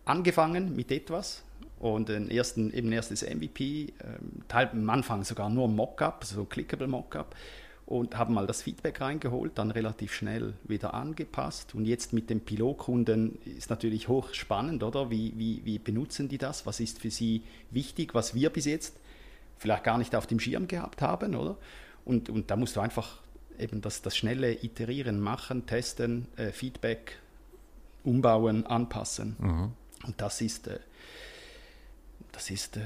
angefangen 0.04 0.74
mit 0.74 0.90
etwas 0.90 1.44
und 1.78 2.10
ein 2.10 2.30
ersten, 2.30 2.72
eben 2.72 2.90
erstes 2.90 3.22
MVP, 3.22 3.92
ähm, 4.02 4.42
Teil, 4.48 4.68
am 4.72 4.90
Anfang 4.90 5.22
sogar 5.24 5.48
nur 5.50 5.68
Mockup, 5.68 6.24
so 6.24 6.44
Clickable 6.44 6.88
Mockup. 6.88 7.36
und 7.86 8.18
haben 8.18 8.34
mal 8.34 8.46
das 8.46 8.60
Feedback 8.60 9.00
reingeholt, 9.00 9.52
dann 9.56 9.70
relativ 9.70 10.12
schnell 10.12 10.52
wieder 10.64 10.92
angepasst. 10.92 11.74
Und 11.74 11.86
jetzt 11.86 12.12
mit 12.12 12.28
dem 12.28 12.40
Pilotkunden 12.40 13.38
ist 13.46 13.70
natürlich 13.70 14.08
hochspannend, 14.08 14.82
oder? 14.82 15.10
Wie, 15.10 15.32
wie, 15.36 15.62
wie 15.64 15.78
benutzen 15.78 16.28
die 16.28 16.36
das? 16.36 16.66
Was 16.66 16.80
ist 16.80 16.98
für 16.98 17.10
sie 17.10 17.44
wichtig, 17.70 18.14
was 18.14 18.34
wir 18.34 18.50
bis 18.50 18.66
jetzt 18.66 18.94
vielleicht 19.58 19.84
gar 19.84 19.98
nicht 19.98 20.14
auf 20.14 20.26
dem 20.26 20.40
Schirm 20.40 20.68
gehabt 20.68 21.02
haben, 21.02 21.34
oder? 21.34 21.56
Und, 22.04 22.30
und 22.30 22.50
da 22.50 22.56
musst 22.56 22.76
du 22.76 22.80
einfach 22.80 23.18
eben 23.58 23.80
das, 23.80 24.02
das 24.02 24.16
schnelle 24.16 24.52
Iterieren 24.64 25.20
machen, 25.20 25.66
testen, 25.66 26.26
äh, 26.36 26.52
Feedback 26.52 27.18
umbauen, 28.04 28.66
anpassen. 28.66 29.36
Mhm. 29.38 29.72
Und 30.06 30.20
das 30.20 30.40
ist, 30.40 30.68
äh, 30.68 30.78
das 32.32 32.50
ist 32.50 32.76
äh, 32.76 32.82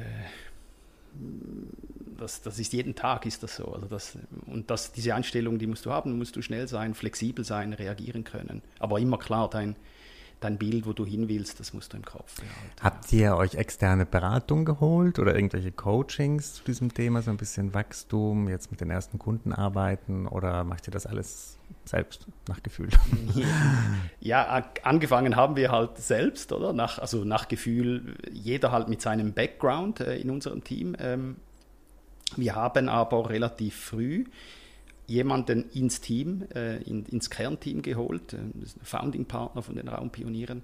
das, 2.19 2.41
das 2.43 2.59
ist 2.59 2.73
jeden 2.73 2.95
Tag 2.95 3.27
ist 3.27 3.43
das 3.43 3.57
so. 3.57 3.73
Also 3.73 3.87
das, 3.87 4.17
und 4.47 4.71
das, 4.71 4.93
diese 4.93 5.15
Einstellung, 5.15 5.59
die 5.59 5.67
musst 5.67 5.85
du 5.87 5.91
haben, 5.91 6.17
musst 6.19 6.37
du 6.37 6.43
schnell 6.43 6.69
sein, 6.69 6.95
flexibel 6.95 7.45
sein, 7.45 7.73
reagieren 7.73 8.25
können. 8.25 8.63
Aber 8.79 8.99
immer 9.01 9.19
klar, 9.19 9.51
dein, 9.51 9.77
dein 10.45 10.59
Bild, 10.59 10.87
wo 10.87 10.93
du 10.93 11.05
hin 11.05 11.29
willst, 11.29 11.61
das 11.61 11.73
musst 11.73 11.93
du 11.93 11.97
im 11.97 12.05
Kopf 12.05 12.37
behalten. 12.37 12.83
Habt 12.83 13.13
ihr 13.13 13.37
euch 13.37 13.55
externe 13.55 14.07
Beratung 14.07 14.65
geholt 14.65 15.19
oder 15.19 15.35
irgendwelche 15.35 15.73
Coachings 15.73 16.55
zu 16.55 16.65
diesem 16.65 16.93
Thema, 16.93 17.23
so 17.23 17.31
ein 17.31 17.37
bisschen 17.37 17.75
Wachstum, 17.75 18.49
jetzt 18.49 18.71
mit 18.71 18.81
den 18.81 18.91
ersten 18.91 19.19
Kunden 19.19 19.53
arbeiten 19.53 20.27
oder 20.27 20.65
macht 20.65 20.89
ihr 20.89 20.93
das 20.93 21.07
alles 21.07 21.59
selbst 21.85 22.27
nach 22.49 22.63
Gefühl? 22.63 22.89
Ja, 24.21 24.65
angefangen 24.85 25.35
haben 25.37 25.57
wir 25.57 25.73
halt 25.73 25.99
selbst, 25.99 26.53
oder? 26.53 26.73
Nach, 26.73 26.99
also 26.99 27.25
nach 27.25 27.49
Gefühl, 27.49 28.15
jeder 28.31 28.71
halt 28.71 28.89
mit 28.89 29.03
seinem 29.03 29.33
Background 29.33 30.01
äh, 30.01 30.17
in 30.17 30.31
unserem 30.31 30.63
Team. 30.63 30.95
Ähm, 31.01 31.37
wir 32.37 32.55
haben 32.55 32.89
aber 32.89 33.29
relativ 33.29 33.77
früh 33.77 34.25
jemanden 35.07 35.71
ins 35.71 36.01
Team, 36.01 36.45
äh, 36.55 36.83
in, 36.83 37.05
ins 37.07 37.31
Kernteam 37.31 37.83
geholt, 37.83 38.33
äh, 38.33 38.39
Founding-Partner 38.83 39.63
von 39.63 39.75
den 39.75 39.89
Raumpionieren, 39.89 40.63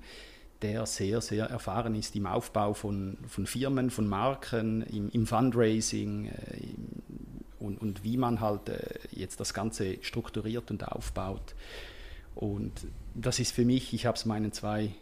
der 0.62 0.86
sehr, 0.86 1.20
sehr 1.20 1.46
erfahren 1.46 1.94
ist 1.94 2.16
im 2.16 2.26
Aufbau 2.26 2.74
von, 2.74 3.18
von 3.26 3.46
Firmen, 3.46 3.90
von 3.90 4.08
Marken, 4.08 4.82
im, 4.82 5.08
im 5.10 5.26
Fundraising 5.26 6.26
äh, 6.26 6.56
im, 6.56 7.02
und, 7.60 7.80
und, 7.80 8.04
wie 8.04 8.16
man 8.16 8.40
halt 8.40 8.70
jetzt 9.10 9.40
das 9.40 9.52
Ganze 9.52 9.98
strukturiert 10.02 10.70
und 10.70 10.86
aufbaut. 10.86 11.56
Und 12.36 12.72
das 13.16 13.40
ist 13.40 13.52
für 13.52 13.64
mich, 13.64 13.92
ich 13.92 14.06
habe 14.06 14.16
es 14.16 14.24
meinen 14.24 14.52
zwei 14.52 14.94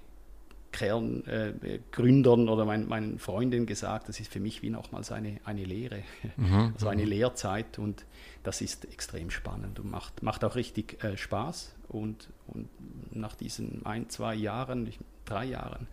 Kerngründern 0.73 2.49
äh, 2.49 2.51
oder 2.51 2.65
mein, 2.65 2.87
meinen 2.87 3.19
Freundinnen 3.19 3.67
gesagt, 3.67 4.09
das 4.09 4.21
ist 4.21 4.33
für 4.33 4.41
mich 4.41 4.63
wie 4.63 4.71
nochmals 4.71 5.13
eine, 5.13 5.41
eine 5.45 5.65
Lehre, 5.65 6.03
mhm. 6.37 6.73
also 6.75 6.89
eine. 6.89 7.05
Lehrzeit 7.07 7.79
und 7.79 8.05
das 8.43 8.61
ist 8.61 8.85
extrem 8.87 9.31
spannend 9.31 9.79
und 9.79 9.91
macht, 9.91 10.23
macht 10.23 10.45
auch 10.45 10.57
richtig 10.57 11.03
äh, 11.05 11.17
Spaß. 11.17 11.75
Und, 11.89 12.29
und 12.49 12.69
nach 13.13 13.37
diesen 13.37 13.87
ein, 13.87 14.09
zwei 14.09 14.35
Jahren, 14.35 14.93
drei 15.25 15.45
Jahren, 15.45 15.87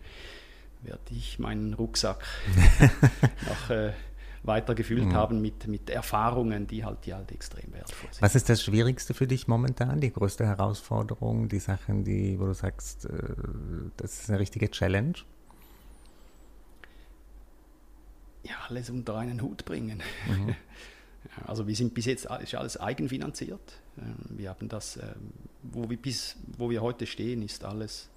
werde 0.82 1.00
ich 1.10 1.38
meinen 1.38 1.74
Rucksack 1.74 2.24
noch 3.48 3.70
äh, 3.70 3.92
weiter 4.46 4.74
gefüllt 4.74 5.06
mhm. 5.06 5.14
haben 5.14 5.40
mit, 5.40 5.66
mit 5.66 5.90
Erfahrungen, 5.90 6.66
die 6.66 6.84
halt, 6.84 7.06
die 7.06 7.14
halt 7.14 7.32
extrem 7.32 7.72
wertvoll 7.72 8.08
sind. 8.12 8.22
Was 8.22 8.34
ist 8.34 8.48
das 8.48 8.62
Schwierigste 8.62 9.14
für 9.14 9.26
dich 9.26 9.48
momentan, 9.48 10.00
die 10.00 10.12
größte 10.12 10.46
Herausforderung, 10.46 11.48
die 11.48 11.58
Sachen, 11.58 12.04
die, 12.04 12.38
wo 12.38 12.46
du 12.46 12.54
sagst, 12.54 13.06
äh, 13.06 13.10
das 13.96 14.20
ist 14.20 14.30
eine 14.30 14.38
richtige 14.38 14.70
Challenge? 14.70 15.14
Ja, 18.44 18.54
alles 18.68 18.90
unter 18.90 19.16
einen 19.16 19.40
Hut 19.40 19.64
bringen. 19.64 20.02
Mhm. 20.28 20.54
Also 21.46 21.66
wir 21.66 21.74
sind 21.74 21.94
bis 21.94 22.04
jetzt 22.04 22.26
ist 22.26 22.54
alles 22.54 22.78
eigenfinanziert. 22.78 23.80
Ähm, 23.96 24.14
wir 24.28 24.50
haben 24.50 24.68
das, 24.68 24.98
ähm, 24.98 25.32
wo 25.62 25.88
wir 25.88 25.96
bis 25.96 26.36
wo 26.58 26.68
wir 26.68 26.82
heute 26.82 27.06
stehen, 27.06 27.40
ist 27.40 27.64
alles 27.64 28.10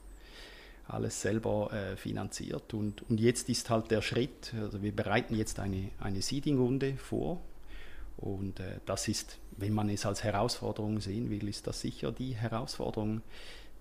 alles 0.88 1.22
selber 1.22 1.72
äh, 1.74 1.98
finanziert. 1.98 2.74
Und, 2.74 3.10
und 3.10 3.20
jetzt 3.20 3.50
ist 3.50 3.70
halt 3.70 3.92
der 3.92 4.02
Schritt, 4.02 4.54
also 4.60 4.82
wir 4.82 4.96
bereiten 4.96 5.36
jetzt 5.36 5.60
eine, 5.60 5.90
eine 6.00 6.22
Seeding-Runde 6.22 6.98
vor. 6.98 7.42
Und 8.18 8.60
äh, 8.60 8.80
das 8.86 9.08
ist, 9.08 9.38
wenn 9.58 9.74
man 9.74 9.90
es 9.90 10.06
als 10.06 10.24
Herausforderung 10.24 11.00
sehen 11.00 11.30
will, 11.30 11.48
ist 11.48 11.68
das 11.68 11.82
sicher 11.82 12.12
die 12.12 12.36
Herausforderung, 12.36 13.22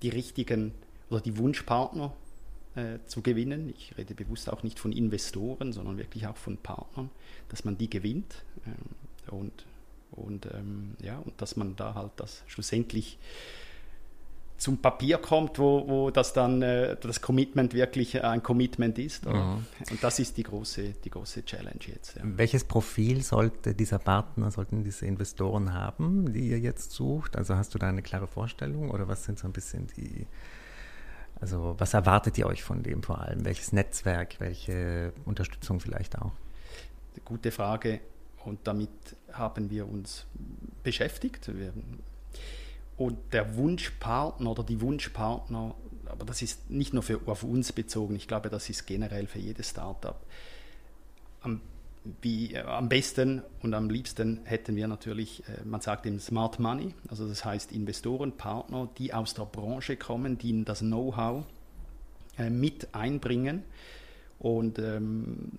die 0.02 0.08
richtigen 0.10 0.72
oder 1.08 1.20
die 1.20 1.38
Wunschpartner 1.38 2.12
äh, 2.74 2.98
zu 3.06 3.22
gewinnen. 3.22 3.72
Ich 3.76 3.96
rede 3.96 4.14
bewusst 4.14 4.52
auch 4.52 4.62
nicht 4.62 4.78
von 4.78 4.92
Investoren, 4.92 5.72
sondern 5.72 5.96
wirklich 5.96 6.26
auch 6.26 6.36
von 6.36 6.58
Partnern, 6.58 7.10
dass 7.48 7.64
man 7.64 7.78
die 7.78 7.88
gewinnt 7.88 8.44
ähm, 8.66 9.38
und, 9.38 9.64
und, 10.10 10.46
ähm, 10.46 10.96
ja, 11.00 11.18
und 11.18 11.40
dass 11.40 11.56
man 11.56 11.76
da 11.76 11.94
halt 11.94 12.12
das 12.16 12.42
schlussendlich 12.46 13.18
zum 14.56 14.78
Papier 14.78 15.18
kommt, 15.18 15.58
wo, 15.58 15.86
wo 15.86 16.10
das 16.10 16.32
dann 16.32 16.62
äh, 16.62 16.96
das 17.00 17.20
Commitment 17.20 17.74
wirklich 17.74 18.22
ein 18.22 18.42
Commitment 18.42 18.98
ist. 18.98 19.26
Mhm. 19.26 19.66
Und 19.90 20.02
das 20.02 20.18
ist 20.18 20.36
die 20.36 20.42
große, 20.42 20.94
die 21.04 21.10
große 21.10 21.44
Challenge 21.44 21.80
jetzt. 21.86 22.16
Ja. 22.16 22.22
Welches 22.24 22.64
Profil 22.64 23.22
sollte 23.22 23.74
dieser 23.74 23.98
Partner, 23.98 24.50
sollten 24.50 24.82
diese 24.82 25.06
Investoren 25.06 25.74
haben, 25.74 26.32
die 26.32 26.48
ihr 26.48 26.58
jetzt 26.58 26.92
sucht? 26.92 27.36
Also 27.36 27.54
hast 27.56 27.74
du 27.74 27.78
da 27.78 27.88
eine 27.88 28.02
klare 28.02 28.26
Vorstellung 28.26 28.90
oder 28.90 29.08
was 29.08 29.24
sind 29.24 29.38
so 29.38 29.46
ein 29.46 29.52
bisschen 29.52 29.88
die, 29.96 30.26
also 31.40 31.74
was 31.78 31.92
erwartet 31.92 32.38
ihr 32.38 32.46
euch 32.46 32.62
von 32.62 32.82
dem 32.82 33.02
vor 33.02 33.20
allem? 33.20 33.44
Welches 33.44 33.72
Netzwerk, 33.72 34.36
welche 34.38 35.12
Unterstützung 35.26 35.80
vielleicht 35.80 36.16
auch? 36.18 36.32
Gute 37.24 37.50
Frage. 37.50 38.00
Und 38.44 38.60
damit 38.64 38.90
haben 39.32 39.70
wir 39.70 39.88
uns 39.88 40.24
beschäftigt. 40.82 41.48
Wir 41.48 41.72
und 42.96 43.18
der 43.32 43.56
Wunschpartner 43.56 44.50
oder 44.50 44.62
die 44.62 44.80
Wunschpartner, 44.80 45.74
aber 46.06 46.24
das 46.24 46.42
ist 46.42 46.70
nicht 46.70 46.94
nur 46.94 47.02
für, 47.02 47.20
auf 47.26 47.42
uns 47.42 47.72
bezogen, 47.72 48.16
ich 48.16 48.28
glaube, 48.28 48.48
das 48.48 48.70
ist 48.70 48.86
generell 48.86 49.26
für 49.26 49.38
jedes 49.38 49.70
Startup. 49.70 50.16
Am, 51.42 51.60
wie, 52.22 52.54
äh, 52.54 52.62
am 52.62 52.88
besten 52.88 53.42
und 53.62 53.74
am 53.74 53.90
liebsten 53.90 54.40
hätten 54.44 54.76
wir 54.76 54.88
natürlich, 54.88 55.42
äh, 55.48 55.64
man 55.64 55.80
sagt 55.80 56.06
eben 56.06 56.20
Smart 56.20 56.58
Money, 56.58 56.94
also 57.08 57.28
das 57.28 57.44
heißt 57.44 57.72
Investoren, 57.72 58.32
Partner, 58.32 58.88
die 58.98 59.12
aus 59.12 59.34
der 59.34 59.44
Branche 59.44 59.96
kommen, 59.96 60.38
die 60.38 60.64
das 60.64 60.80
Know-how 60.80 61.44
äh, 62.38 62.50
mit 62.50 62.94
einbringen. 62.94 63.62
Und 64.38 64.78
ähm, 64.78 65.50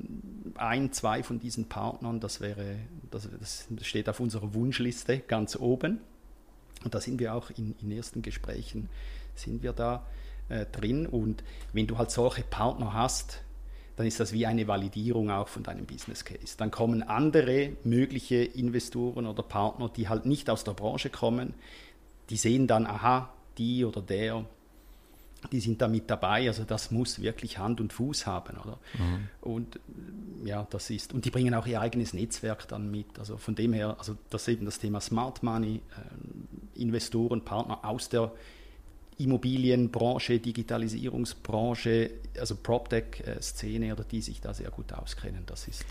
ein, 0.55 0.93
zwei 0.93 1.23
von 1.23 1.39
diesen 1.39 1.67
Partnern, 1.67 2.19
das 2.19 2.41
wäre, 2.41 2.77
das, 3.09 3.27
das 3.69 3.87
steht 3.87 4.07
auf 4.07 4.19
unserer 4.19 4.53
Wunschliste 4.53 5.17
ganz 5.19 5.55
oben. 5.55 5.99
Und 6.83 6.93
da 6.93 7.01
sind 7.01 7.19
wir 7.19 7.33
auch 7.33 7.49
in, 7.51 7.75
in 7.81 7.91
ersten 7.91 8.21
Gesprächen, 8.21 8.89
sind 9.35 9.63
wir 9.63 9.73
da 9.73 10.05
äh, 10.49 10.65
drin. 10.65 11.07
Und 11.07 11.43
wenn 11.73 11.87
du 11.87 11.97
halt 11.97 12.11
solche 12.11 12.43
Partner 12.43 12.93
hast, 12.93 13.41
dann 13.95 14.05
ist 14.05 14.19
das 14.19 14.31
wie 14.31 14.45
eine 14.45 14.67
Validierung 14.67 15.31
auch 15.31 15.47
von 15.47 15.63
deinem 15.63 15.85
Business 15.85 16.23
Case. 16.23 16.55
Dann 16.57 16.69
kommen 16.69 17.01
andere 17.01 17.71
mögliche 17.83 18.43
Investoren 18.43 19.25
oder 19.25 19.41
Partner, 19.41 19.89
die 19.89 20.07
halt 20.07 20.25
nicht 20.25 20.49
aus 20.49 20.63
der 20.63 20.73
Branche 20.73 21.09
kommen, 21.09 21.55
die 22.29 22.37
sehen 22.37 22.67
dann, 22.67 22.85
aha, 22.85 23.33
die 23.57 23.85
oder 23.85 24.01
der 24.01 24.45
die 25.51 25.59
sind 25.59 25.81
da 25.81 25.87
mit 25.87 26.09
dabei. 26.09 26.47
Also 26.47 26.63
das 26.63 26.91
muss 26.91 27.21
wirklich 27.21 27.57
Hand 27.57 27.79
und 27.79 27.93
Fuß 27.93 28.25
haben, 28.25 28.57
oder? 28.57 28.79
Mhm. 28.97 29.27
Und 29.41 29.79
ja, 30.43 30.67
das 30.69 30.89
ist 30.89 31.13
und 31.13 31.25
die 31.25 31.29
bringen 31.29 31.53
auch 31.53 31.67
ihr 31.67 31.79
eigenes 31.79 32.13
Netzwerk 32.13 32.67
dann 32.67 32.89
mit. 32.89 33.19
Also 33.19 33.37
von 33.37 33.55
dem 33.55 33.73
her, 33.73 33.95
also 33.99 34.17
das 34.29 34.43
ist 34.43 34.47
eben 34.49 34.65
das 34.65 34.79
Thema 34.79 34.99
Smart 34.99 35.43
Money, 35.43 35.75
äh, 35.75 35.81
Investoren, 36.77 37.41
Partner 37.43 37.79
aus 37.83 38.09
der 38.09 38.31
Immobilienbranche, 39.17 40.39
Digitalisierungsbranche, 40.39 42.11
also 42.39 42.55
PropTech-Szene 42.55 43.93
oder 43.93 44.03
die 44.03 44.21
sich 44.21 44.41
da 44.41 44.53
sehr 44.53 44.69
gut 44.69 44.93
auskennen. 44.93 45.43
Das 45.45 45.67
ist 45.67 45.85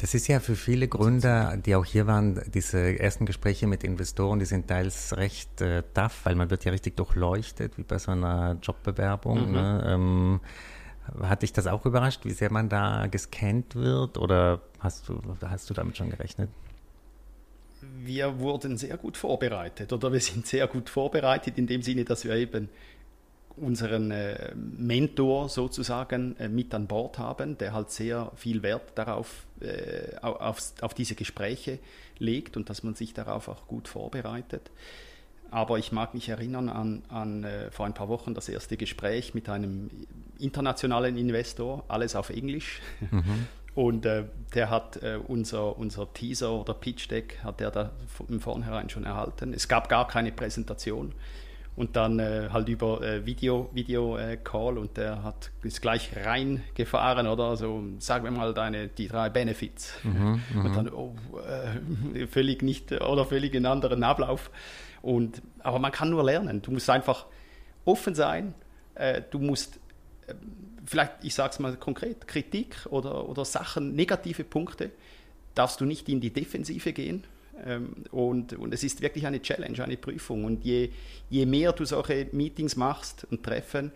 das 0.00 0.14
ist 0.14 0.28
ja 0.28 0.40
für 0.40 0.56
viele 0.56 0.88
Gründer, 0.88 1.58
die 1.58 1.74
auch 1.74 1.84
hier 1.84 2.06
waren, 2.06 2.40
diese 2.54 2.98
ersten 2.98 3.26
Gespräche 3.26 3.66
mit 3.66 3.84
Investoren, 3.84 4.38
die 4.38 4.46
sind 4.46 4.66
teils 4.66 5.14
recht 5.14 5.60
äh, 5.60 5.82
tough, 5.92 6.24
weil 6.24 6.36
man 6.36 6.48
wird 6.48 6.64
ja 6.64 6.72
richtig 6.72 6.96
durchleuchtet, 6.96 7.76
wie 7.76 7.82
bei 7.82 7.98
so 7.98 8.12
einer 8.12 8.56
Jobbewerbung. 8.62 9.48
Mhm. 9.48 9.52
Ne? 9.52 9.84
Ähm, 9.86 10.40
hat 11.22 11.42
dich 11.42 11.52
das 11.52 11.66
auch 11.66 11.84
überrascht, 11.84 12.24
wie 12.24 12.30
sehr 12.30 12.50
man 12.50 12.70
da 12.70 13.08
gescannt 13.08 13.74
wird 13.74 14.16
oder 14.16 14.62
hast 14.78 15.06
du, 15.06 15.20
hast 15.42 15.68
du 15.68 15.74
damit 15.74 15.98
schon 15.98 16.08
gerechnet? 16.08 16.48
Wir 17.82 18.38
wurden 18.38 18.76
sehr 18.76 18.96
gut 18.96 19.16
vorbereitet 19.16 19.92
oder 19.92 20.12
wir 20.12 20.20
sind 20.20 20.46
sehr 20.46 20.66
gut 20.66 20.90
vorbereitet 20.90 21.58
in 21.58 21.66
dem 21.66 21.82
Sinne, 21.82 22.04
dass 22.04 22.24
wir 22.24 22.34
eben 22.34 22.68
unseren 23.56 24.10
äh, 24.10 24.54
Mentor 24.54 25.48
sozusagen 25.48 26.36
äh, 26.38 26.48
mit 26.48 26.72
an 26.74 26.86
Bord 26.86 27.18
haben, 27.18 27.58
der 27.58 27.72
halt 27.72 27.90
sehr 27.90 28.32
viel 28.36 28.62
Wert 28.62 28.92
darauf, 28.94 29.46
äh, 29.60 30.16
auf, 30.20 30.72
auf 30.80 30.94
diese 30.94 31.14
Gespräche 31.14 31.78
legt 32.18 32.56
und 32.56 32.70
dass 32.70 32.82
man 32.82 32.94
sich 32.94 33.12
darauf 33.12 33.48
auch 33.48 33.66
gut 33.66 33.88
vorbereitet. 33.88 34.70
Aber 35.50 35.78
ich 35.78 35.90
mag 35.90 36.14
mich 36.14 36.28
erinnern 36.28 36.68
an, 36.68 37.02
an 37.08 37.44
äh, 37.44 37.70
vor 37.72 37.86
ein 37.86 37.94
paar 37.94 38.08
Wochen 38.08 38.34
das 38.34 38.48
erste 38.48 38.76
Gespräch 38.76 39.34
mit 39.34 39.48
einem 39.48 39.90
internationalen 40.38 41.16
Investor, 41.18 41.84
alles 41.88 42.14
auf 42.14 42.30
Englisch. 42.30 42.80
Mhm. 43.10 43.46
Und 43.74 44.04
äh, 44.04 44.24
der 44.54 44.70
hat 44.70 45.02
äh, 45.02 45.18
unser, 45.26 45.78
unser 45.78 46.12
Teaser 46.12 46.52
oder 46.52 46.74
Pitch 46.74 47.10
Deck 47.10 47.38
hat 47.44 47.60
der 47.60 47.70
da 47.70 47.90
im 48.28 48.40
Vornherein 48.40 48.90
schon 48.90 49.04
erhalten. 49.04 49.54
Es 49.54 49.68
gab 49.68 49.88
gar 49.88 50.08
keine 50.08 50.32
Präsentation. 50.32 51.12
Und 51.76 51.94
dann 51.96 52.18
äh, 52.18 52.48
halt 52.52 52.68
über 52.68 53.00
äh, 53.00 53.24
Video, 53.24 53.70
Video 53.72 54.16
äh, 54.18 54.36
Call 54.36 54.76
und 54.76 54.96
der 54.96 55.22
hat 55.22 55.50
ist 55.62 55.80
gleich 55.80 56.10
reingefahren 56.14 57.26
oder 57.28 57.44
also 57.44 57.82
sagen 58.00 58.24
wir 58.24 58.32
mal 58.32 58.52
deine 58.52 58.88
die 58.88 59.06
drei 59.06 59.30
Benefits 59.30 59.94
mhm, 60.02 60.42
mhm. 60.52 60.64
und 60.66 60.76
dann 60.76 60.88
oh, 60.92 61.14
äh, 62.12 62.26
völlig 62.26 62.62
nicht 62.62 62.92
oder 62.92 63.24
völlig 63.24 63.54
einen 63.54 63.66
anderen 63.66 64.02
Ablauf 64.02 64.50
und 65.00 65.40
aber 65.60 65.78
man 65.78 65.92
kann 65.92 66.10
nur 66.10 66.24
lernen 66.24 66.60
du 66.60 66.72
musst 66.72 66.90
einfach 66.90 67.26
offen 67.84 68.14
sein 68.14 68.52
äh, 68.96 69.22
du 69.30 69.38
musst 69.38 69.78
vielleicht, 70.86 71.12
ich 71.22 71.34
sage 71.34 71.50
es 71.52 71.58
mal 71.58 71.76
konkret, 71.76 72.26
Kritik 72.26 72.86
oder, 72.90 73.28
oder 73.28 73.44
Sachen, 73.44 73.94
negative 73.94 74.44
Punkte, 74.44 74.90
darfst 75.54 75.80
du 75.80 75.84
nicht 75.84 76.08
in 76.08 76.20
die 76.20 76.30
Defensive 76.30 76.92
gehen. 76.92 77.24
Ähm, 77.64 78.04
und, 78.10 78.54
und 78.54 78.72
es 78.72 78.84
ist 78.84 79.02
wirklich 79.02 79.26
eine 79.26 79.42
Challenge, 79.42 79.82
eine 79.82 79.96
Prüfung. 79.96 80.44
Und 80.44 80.64
je, 80.64 80.90
je 81.28 81.46
mehr 81.46 81.72
du 81.72 81.84
solche 81.84 82.28
Meetings 82.32 82.76
machst 82.76 83.26
und 83.30 83.42
Treffen, 83.42 83.92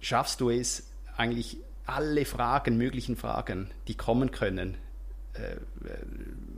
schaffst 0.00 0.40
du 0.40 0.50
es 0.50 0.88
eigentlich 1.16 1.58
alle 1.86 2.24
Fragen, 2.24 2.76
möglichen 2.76 3.16
Fragen, 3.16 3.70
die 3.88 3.94
kommen 3.94 4.30
können, 4.30 4.76
äh, 5.34 5.52
äh 5.52 5.58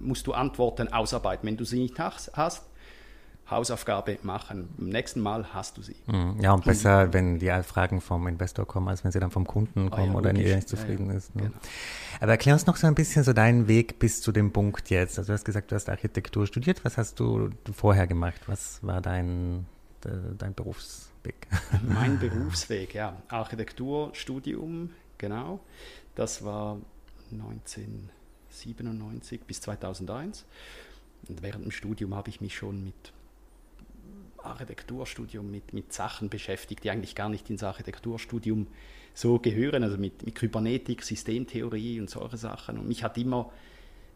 musst 0.00 0.26
du 0.26 0.33
Antworten 0.33 0.88
ausarbeiten. 0.88 1.47
Wenn 1.47 1.57
du 1.57 1.64
sie 1.64 1.78
nicht 1.78 1.99
hast, 1.99 2.69
Hausaufgabe 3.50 4.19
machen. 4.23 4.69
Beim 4.76 4.88
nächsten 4.88 5.21
Mal 5.21 5.52
hast 5.52 5.76
du 5.76 5.83
sie. 5.83 5.97
Mhm. 6.07 6.40
Ja, 6.40 6.52
und 6.52 6.64
besser, 6.64 7.12
wenn 7.12 7.38
die 7.38 7.50
Fragen 7.62 8.00
vom 8.00 8.26
Investor 8.26 8.66
kommen, 8.66 8.88
als 8.88 9.04
wenn 9.04 9.12
sie 9.12 9.21
dann 9.21 9.30
vom 9.30 9.47
Kunden 9.47 9.90
kommen 9.90 10.11
oh 10.11 10.12
ja, 10.12 10.19
oder 10.19 10.30
er 10.30 10.57
nicht 10.57 10.69
zufrieden 10.69 11.07
ja, 11.07 11.12
ja. 11.12 11.19
ist. 11.19 11.35
Ne? 11.35 11.42
Genau. 11.42 11.54
Aber 12.21 12.33
erklär 12.33 12.54
uns 12.54 12.66
noch 12.66 12.76
so 12.76 12.87
ein 12.87 12.95
bisschen 12.95 13.25
so 13.25 13.33
deinen 13.33 13.69
Weg 13.69 13.99
bis 13.99 14.21
zu 14.21 14.33
dem 14.33 14.52
Punkt 14.52 14.90
jetzt. 14.90 15.19
Also 15.19 15.28
du 15.28 15.35
hast 15.35 15.45
gesagt, 15.45 15.71
du 15.71 15.75
hast 15.75 15.88
Architektur 15.88 16.47
studiert. 16.47 16.85
Was 16.85 16.99
hast 16.99 17.21
du 17.21 17.50
vorher 17.75 18.07
gemacht? 18.07 18.40
Was 18.47 18.80
war 18.83 19.00
dein, 19.00 19.66
dein 20.38 20.54
Berufsweg? 20.54 21.47
Mein 21.88 22.19
Berufsweg, 22.21 22.95
ja. 22.95 23.16
Architekturstudium, 23.28 24.90
genau. 25.19 25.61
Das 26.14 26.45
war 26.45 26.78
1997 27.33 29.42
bis 29.42 29.61
2001. 29.62 30.45
Und 31.28 31.42
während 31.42 31.64
dem 31.64 31.71
Studium 31.71 32.14
habe 32.14 32.30
ich 32.30 32.40
mich 32.40 32.57
schon 32.57 32.85
mit 32.85 33.12
Architekturstudium 34.44 35.50
mit, 35.50 35.73
mit 35.73 35.92
Sachen 35.92 36.28
beschäftigt, 36.28 36.85
die 36.85 36.90
eigentlich 36.90 37.14
gar 37.14 37.28
nicht 37.28 37.50
ins 37.50 37.62
Architekturstudium 37.62 38.66
so 39.14 39.38
gehören, 39.38 39.82
also 39.82 39.99
mit, 39.99 40.25
mit 40.25 40.35
Kybernetik, 40.35 41.02
Systemtheorie 41.02 42.00
und 42.00 42.11
solche 42.11 42.37
Sachen. 42.37 42.78
Und 42.78 42.88
mich 42.88 43.02
hat 43.02 43.18
immer 43.18 43.50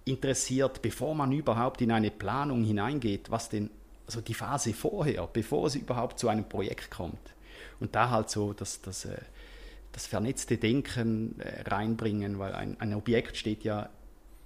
interessiert, 0.04 0.82
bevor 0.82 1.14
man 1.14 1.32
überhaupt 1.32 1.80
in 1.80 1.90
eine 1.90 2.10
Planung 2.10 2.64
hineingeht, 2.64 3.30
was 3.30 3.48
denn, 3.48 3.70
also 4.06 4.20
die 4.20 4.34
Phase 4.34 4.72
vorher, 4.72 5.26
bevor 5.26 5.66
es 5.66 5.74
überhaupt 5.74 6.18
zu 6.18 6.28
einem 6.28 6.48
Projekt 6.48 6.90
kommt. 6.90 7.34
Und 7.80 7.94
da 7.94 8.10
halt 8.10 8.30
so 8.30 8.52
das, 8.52 8.82
das, 8.82 9.04
äh, 9.06 9.16
das 9.92 10.06
vernetzte 10.06 10.58
Denken 10.58 11.40
äh, 11.40 11.62
reinbringen, 11.68 12.38
weil 12.38 12.54
ein, 12.54 12.80
ein 12.80 12.94
Objekt 12.94 13.36
steht 13.36 13.64
ja 13.64 13.88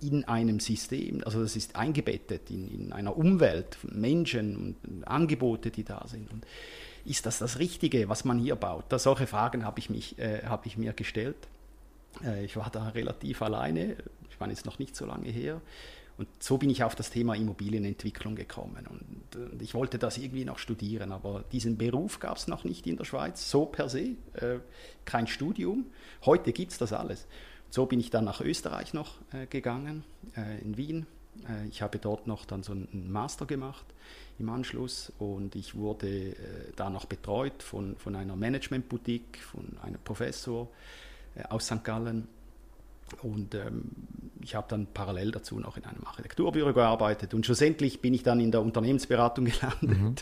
in 0.00 0.25
einem 0.25 0.61
System, 0.61 1.23
also 1.25 1.43
das 1.43 1.57
ist 1.57 1.76
eingebettet 1.76 2.50
in, 2.50 2.69
in 2.69 2.93
einer 2.93 3.17
Umwelt, 3.17 3.78
Menschen 3.83 4.76
und 4.85 5.07
Angebote, 5.07 5.71
die 5.71 5.85
da 5.85 6.05
sind. 6.07 6.33
Und 6.33 6.47
ist 7.05 7.26
das 7.26 7.38
das 7.38 7.59
Richtige, 7.59 8.09
was 8.09 8.25
man 8.25 8.38
hier 8.38 8.57
baut? 8.57 8.85
Da, 8.90 8.99
solche 8.99 9.26
Fragen 9.26 9.64
habe 9.64 9.78
ich, 9.81 9.90
mich, 9.90 10.19
äh, 10.19 10.43
hab 10.45 10.67
ich 10.67 10.76
mir 10.76 10.93
gestellt. 10.93 11.37
Äh, 12.25 12.45
ich 12.45 12.57
war 12.57 12.71
da 12.71 12.88
relativ 12.90 13.43
alleine, 13.43 13.97
ich 14.31 14.38
meine, 14.38 14.52
jetzt 14.52 14.67
noch 14.67 14.78
nicht 14.78 14.95
so 14.95 15.05
lange 15.07 15.28
her. 15.28 15.61
Und 16.19 16.26
so 16.40 16.59
bin 16.59 16.69
ich 16.69 16.83
auf 16.83 16.97
das 16.97 17.11
Thema 17.11 17.35
Immobilienentwicklung 17.35 18.35
gekommen. 18.35 18.87
Und, 18.88 19.37
und 19.52 19.62
ich 19.62 19.75
wollte 19.75 19.99
das 19.99 20.19
irgendwie 20.19 20.45
noch 20.45 20.59
studieren, 20.59 21.12
aber 21.12 21.45
diesen 21.52 21.78
Beruf 21.78 22.19
gab 22.19 22.37
es 22.37 22.49
noch 22.49 22.64
nicht 22.64 22.87
in 22.88 22.97
der 22.97 23.05
Schweiz, 23.05 23.49
so 23.50 23.67
per 23.67 23.88
se, 23.88 24.17
äh, 24.35 24.59
kein 25.05 25.28
Studium. 25.28 25.87
Heute 26.25 26.52
gibt 26.52 26.73
es 26.73 26.78
das 26.78 26.93
alles. 26.93 27.26
So 27.70 27.87
bin 27.87 28.00
ich 28.00 28.10
dann 28.10 28.25
nach 28.25 28.40
Österreich 28.40 28.94
noch 28.94 29.14
äh, 29.32 29.46
gegangen, 29.46 30.04
äh, 30.37 30.60
in 30.62 30.76
Wien. 30.76 31.06
Äh, 31.48 31.68
ich 31.68 31.82
habe 31.82 31.98
dort 31.98 32.26
noch 32.26 32.44
dann 32.44 32.62
so 32.62 32.72
einen 32.72 33.10
Master 33.12 33.46
gemacht 33.46 33.84
im 34.38 34.49
Anschluss 34.49 35.12
und 35.19 35.54
ich 35.54 35.75
wurde 35.75 36.08
äh, 36.08 36.34
da 36.76 36.90
noch 36.90 37.04
betreut 37.04 37.62
von, 37.62 37.97
von 37.97 38.16
einer 38.16 38.36
Management-Boutique, 38.36 39.38
von 39.38 39.76
einem 39.82 39.99
Professor 40.02 40.69
äh, 41.34 41.43
aus 41.45 41.66
St. 41.66 41.84
Gallen. 41.84 42.28
Und 43.23 43.54
ähm, 43.54 43.90
ich 44.43 44.54
habe 44.54 44.66
dann 44.69 44.86
parallel 44.86 45.30
dazu 45.30 45.58
noch 45.58 45.76
in 45.76 45.84
einem 45.84 46.04
Architekturbüro 46.04 46.75
gearbeitet 46.75 47.32
und 47.32 47.47
schlussendlich 47.47 48.00
bin 48.00 48.12
ich 48.12 48.23
dann 48.23 48.38
in 48.38 48.50
der 48.50 48.60
Unternehmensberatung 48.60 49.45
gelandet 49.47 49.88
mhm. 49.90 50.14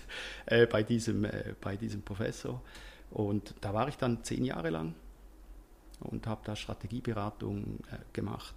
äh, 0.46 0.66
bei, 0.66 0.82
diesem, 0.84 1.26
bei 1.60 1.76
diesem 1.76 2.02
Professor. 2.02 2.62
Und 3.10 3.54
da 3.60 3.74
war 3.74 3.88
ich 3.88 3.96
dann 3.96 4.22
zehn 4.22 4.44
Jahre 4.44 4.70
lang 4.70 4.94
und 6.00 6.26
habe 6.26 6.40
da 6.44 6.56
Strategieberatung 6.56 7.80
äh, 7.90 7.96
gemacht 8.12 8.54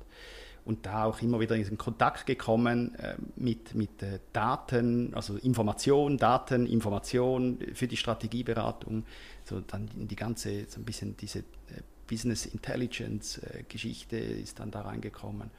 und 0.66 0.86
da 0.86 1.06
auch 1.06 1.22
immer 1.22 1.40
wieder 1.40 1.56
in 1.56 1.78
Kontakt 1.78 2.26
gekommen 2.26 2.94
äh, 2.96 3.16
mit, 3.36 3.74
mit 3.74 4.04
äh, 4.04 4.20
Daten, 4.34 5.14
also 5.16 5.36
Information, 5.38 6.18
Daten, 6.18 6.66
Information 6.66 7.60
für 7.74 7.88
die 7.88 7.98
Strategieberatung, 7.98 9.04
so 9.46 9.62
dann 9.62 9.90
die 9.96 10.16
ganze, 10.16 10.66
so 10.70 10.80
ein 10.80 10.86
bisschen 10.86 11.18
diese 11.18 11.40
äh, 11.40 11.82
Business 12.08 12.46
Intelligence 12.46 13.40
äh, 13.40 13.64
Geschichte 13.68 14.18
ist 14.18 14.60
dann 14.60 14.72
da 14.72 14.82
reingekommen. 14.82 15.50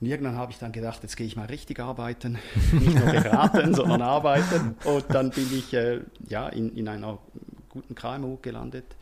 Und 0.00 0.06
irgendwann 0.06 0.36
habe 0.36 0.52
ich 0.52 0.58
dann 0.58 0.72
gedacht, 0.72 1.02
jetzt 1.02 1.16
gehe 1.16 1.26
ich 1.26 1.36
mal 1.36 1.46
richtig 1.46 1.80
arbeiten, 1.80 2.38
nicht 2.72 2.94
nur 2.94 3.06
beraten, 3.06 3.74
sondern 3.74 4.02
arbeiten. 4.02 4.76
Und 4.84 5.04
dann 5.08 5.30
bin 5.30 5.46
ich 5.52 5.74
äh, 5.74 6.00
ja, 6.28 6.48
in, 6.48 6.76
in 6.76 6.88
einer 6.88 7.18
guten 7.68 7.94
KMU 7.94 8.38
gelandet 8.40 8.96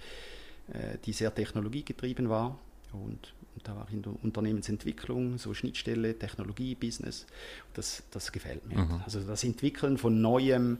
die 1.04 1.12
sehr 1.12 1.34
technologiegetrieben 1.34 2.28
war. 2.28 2.58
Und, 2.92 3.34
und, 3.54 3.66
da 3.68 3.74
war 3.76 3.86
ich 3.88 3.94
in 3.94 4.02
der 4.02 4.12
Unternehmensentwicklung, 4.22 5.38
so 5.38 5.54
Schnittstelle, 5.54 6.18
Technologie, 6.18 6.74
Business. 6.74 7.26
Das, 7.74 8.02
das 8.10 8.32
gefällt 8.32 8.66
mir. 8.68 8.78
Mhm. 8.78 9.02
Also 9.04 9.20
das 9.20 9.44
Entwickeln 9.44 9.98
von 9.98 10.20
Neuem, 10.20 10.78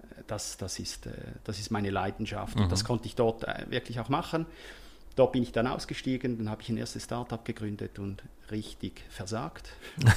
äh, 0.00 0.22
das, 0.26 0.56
das, 0.56 0.78
ist, 0.78 1.06
äh, 1.06 1.12
das 1.44 1.58
ist 1.58 1.70
meine 1.70 1.90
Leidenschaft. 1.90 2.56
Mhm. 2.56 2.64
Und 2.64 2.72
das 2.72 2.84
konnte 2.84 3.06
ich 3.06 3.14
dort 3.14 3.44
wirklich 3.70 4.00
auch 4.00 4.08
machen. 4.08 4.46
Dort 5.18 5.32
bin 5.32 5.42
ich 5.42 5.50
dann 5.50 5.66
ausgestiegen, 5.66 6.38
dann 6.38 6.48
habe 6.48 6.62
ich 6.62 6.68
ein 6.68 6.76
erstes 6.76 7.02
Startup 7.02 7.44
gegründet 7.44 7.98
und 7.98 8.22
richtig 8.52 9.02
versagt. 9.08 9.68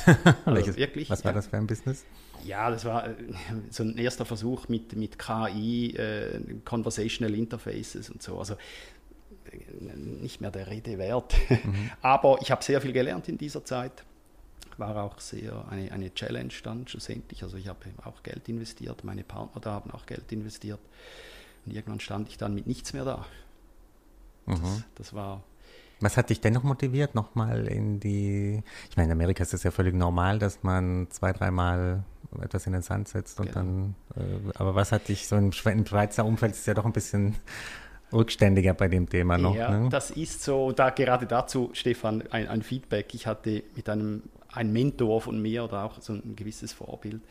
also 0.46 0.76
wirklich. 0.78 1.10
Was 1.10 1.26
war 1.26 1.32
ja. 1.32 1.36
das 1.36 1.48
für 1.48 1.58
ein 1.58 1.66
Business? 1.66 2.06
Ja, 2.46 2.70
das 2.70 2.86
war 2.86 3.10
so 3.72 3.82
ein 3.82 3.98
erster 3.98 4.26
Versuch 4.26 4.68
mit, 4.68 4.96
mit 4.96 5.18
KI, 5.18 5.96
äh, 5.96 6.40
Conversational 6.66 7.34
Interfaces 7.34 8.12
und 8.12 8.22
so. 8.22 8.38
Also 8.38 8.58
nicht 9.96 10.42
mehr 10.42 10.52
der 10.52 10.68
Rede 10.68 10.98
wert. 10.98 11.36
Mhm. 11.50 11.92
Aber 12.02 12.40
ich 12.42 12.52
habe 12.52 12.64
sehr 12.64 12.82
viel 12.82 12.94
gelernt 12.94 13.28
in 13.28 13.38
dieser 13.38 13.64
Zeit. 13.66 14.04
War 14.78 14.96
auch 15.04 15.20
sehr 15.20 15.66
eine, 15.70 15.92
eine 15.92 16.14
Challenge 16.14 16.54
dann 16.64 16.88
schlussendlich. 16.88 17.44
Also 17.44 17.58
ich 17.58 17.68
habe 17.68 17.80
auch 18.04 18.24
Geld 18.24 18.48
investiert, 18.50 19.04
meine 19.04 19.24
Partner 19.24 19.62
da 19.62 19.72
haben 19.72 19.92
auch 19.92 20.06
Geld 20.06 20.32
investiert. 20.32 20.80
Und 21.66 21.74
irgendwann 21.74 22.00
stand 22.00 22.30
ich 22.30 22.38
dann 22.38 22.56
mit 22.56 22.68
nichts 22.68 22.94
mehr 22.94 23.06
da. 23.06 23.26
Das, 24.48 24.60
mhm. 24.60 24.84
das 24.96 25.14
war 25.14 25.44
was 26.02 26.18
hat 26.18 26.32
dich 26.32 26.42
dennoch 26.42 26.64
motiviert, 26.64 27.14
nochmal 27.14 27.68
in 27.68 28.00
die, 28.00 28.64
ich 28.90 28.98
meine, 28.98 29.08
in 29.10 29.12
Amerika 29.12 29.44
ist 29.44 29.54
es 29.54 29.62
ja 29.62 29.70
völlig 29.70 29.94
normal, 29.94 30.40
dass 30.40 30.64
man 30.64 31.08
zwei, 31.12 31.32
dreimal 31.32 32.04
etwas 32.42 32.66
in 32.66 32.74
den 32.74 32.82
Sand 32.82 33.08
setzt 33.08 33.40
und 33.40 33.48
genau. 33.48 33.60
dann, 33.60 33.96
äh, 34.16 34.52
aber 34.56 34.74
was 34.74 34.92
hat 34.92 35.10
dich 35.10 35.28
so 35.28 35.36
im 35.36 35.52
Schweizer 35.52 36.26
Umfeld 36.26 36.54
ist 36.54 36.66
ja 36.66 36.74
doch 36.74 36.86
ein 36.86 36.94
bisschen 36.94 37.36
rückständiger 38.14 38.74
bei 38.74 38.88
dem 38.88 39.10
Thema 39.10 39.38
noch. 39.38 39.56
Ja, 39.56 39.70
ne? 39.70 39.90
das 39.90 40.12
ist 40.12 40.44
so. 40.44 40.72
Da 40.72 40.90
gerade 40.90 41.26
dazu, 41.26 41.70
Stefan, 41.74 42.24
ein, 42.32 42.48
ein 42.48 42.62
Feedback. 42.62 43.14
Ich 43.14 43.28
hatte 43.28 43.64
mit 43.76 43.90
einem 43.90 44.24
ein 44.54 44.72
Mentor 44.72 45.22
von 45.22 45.42
mir 45.42 45.64
oder 45.64 45.84
auch 45.84 46.02
so 46.02 46.14
ein 46.14 46.36
gewisses 46.36 46.74
Vorbild, 46.74 47.22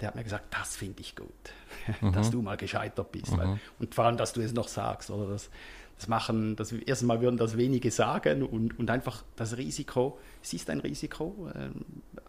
der 0.00 0.08
hat 0.08 0.14
mir 0.14 0.24
gesagt, 0.24 0.54
das 0.54 0.76
finde 0.76 1.00
ich 1.00 1.16
gut, 1.16 1.28
mhm. 2.00 2.12
dass 2.12 2.30
du 2.30 2.42
mal 2.42 2.56
gescheitert 2.56 3.10
bist. 3.12 3.32
Mhm. 3.32 3.38
Weil, 3.38 3.60
und 3.78 3.94
vor 3.94 4.04
allem, 4.04 4.16
dass 4.16 4.32
du 4.32 4.40
es 4.40 4.52
noch 4.52 4.68
sagst. 4.68 5.10
Oder 5.10 5.30
das, 5.30 5.50
das 5.96 6.08
machen, 6.08 6.56
das 6.56 6.72
erstmal 6.72 7.20
würden 7.20 7.36
das 7.36 7.56
wenige 7.56 7.90
sagen 7.90 8.42
und, 8.42 8.78
und 8.78 8.90
einfach 8.90 9.24
das 9.36 9.56
Risiko, 9.56 10.18
es 10.42 10.52
ist 10.52 10.70
ein 10.70 10.80
Risiko, 10.80 11.50
ähm, 11.56 11.72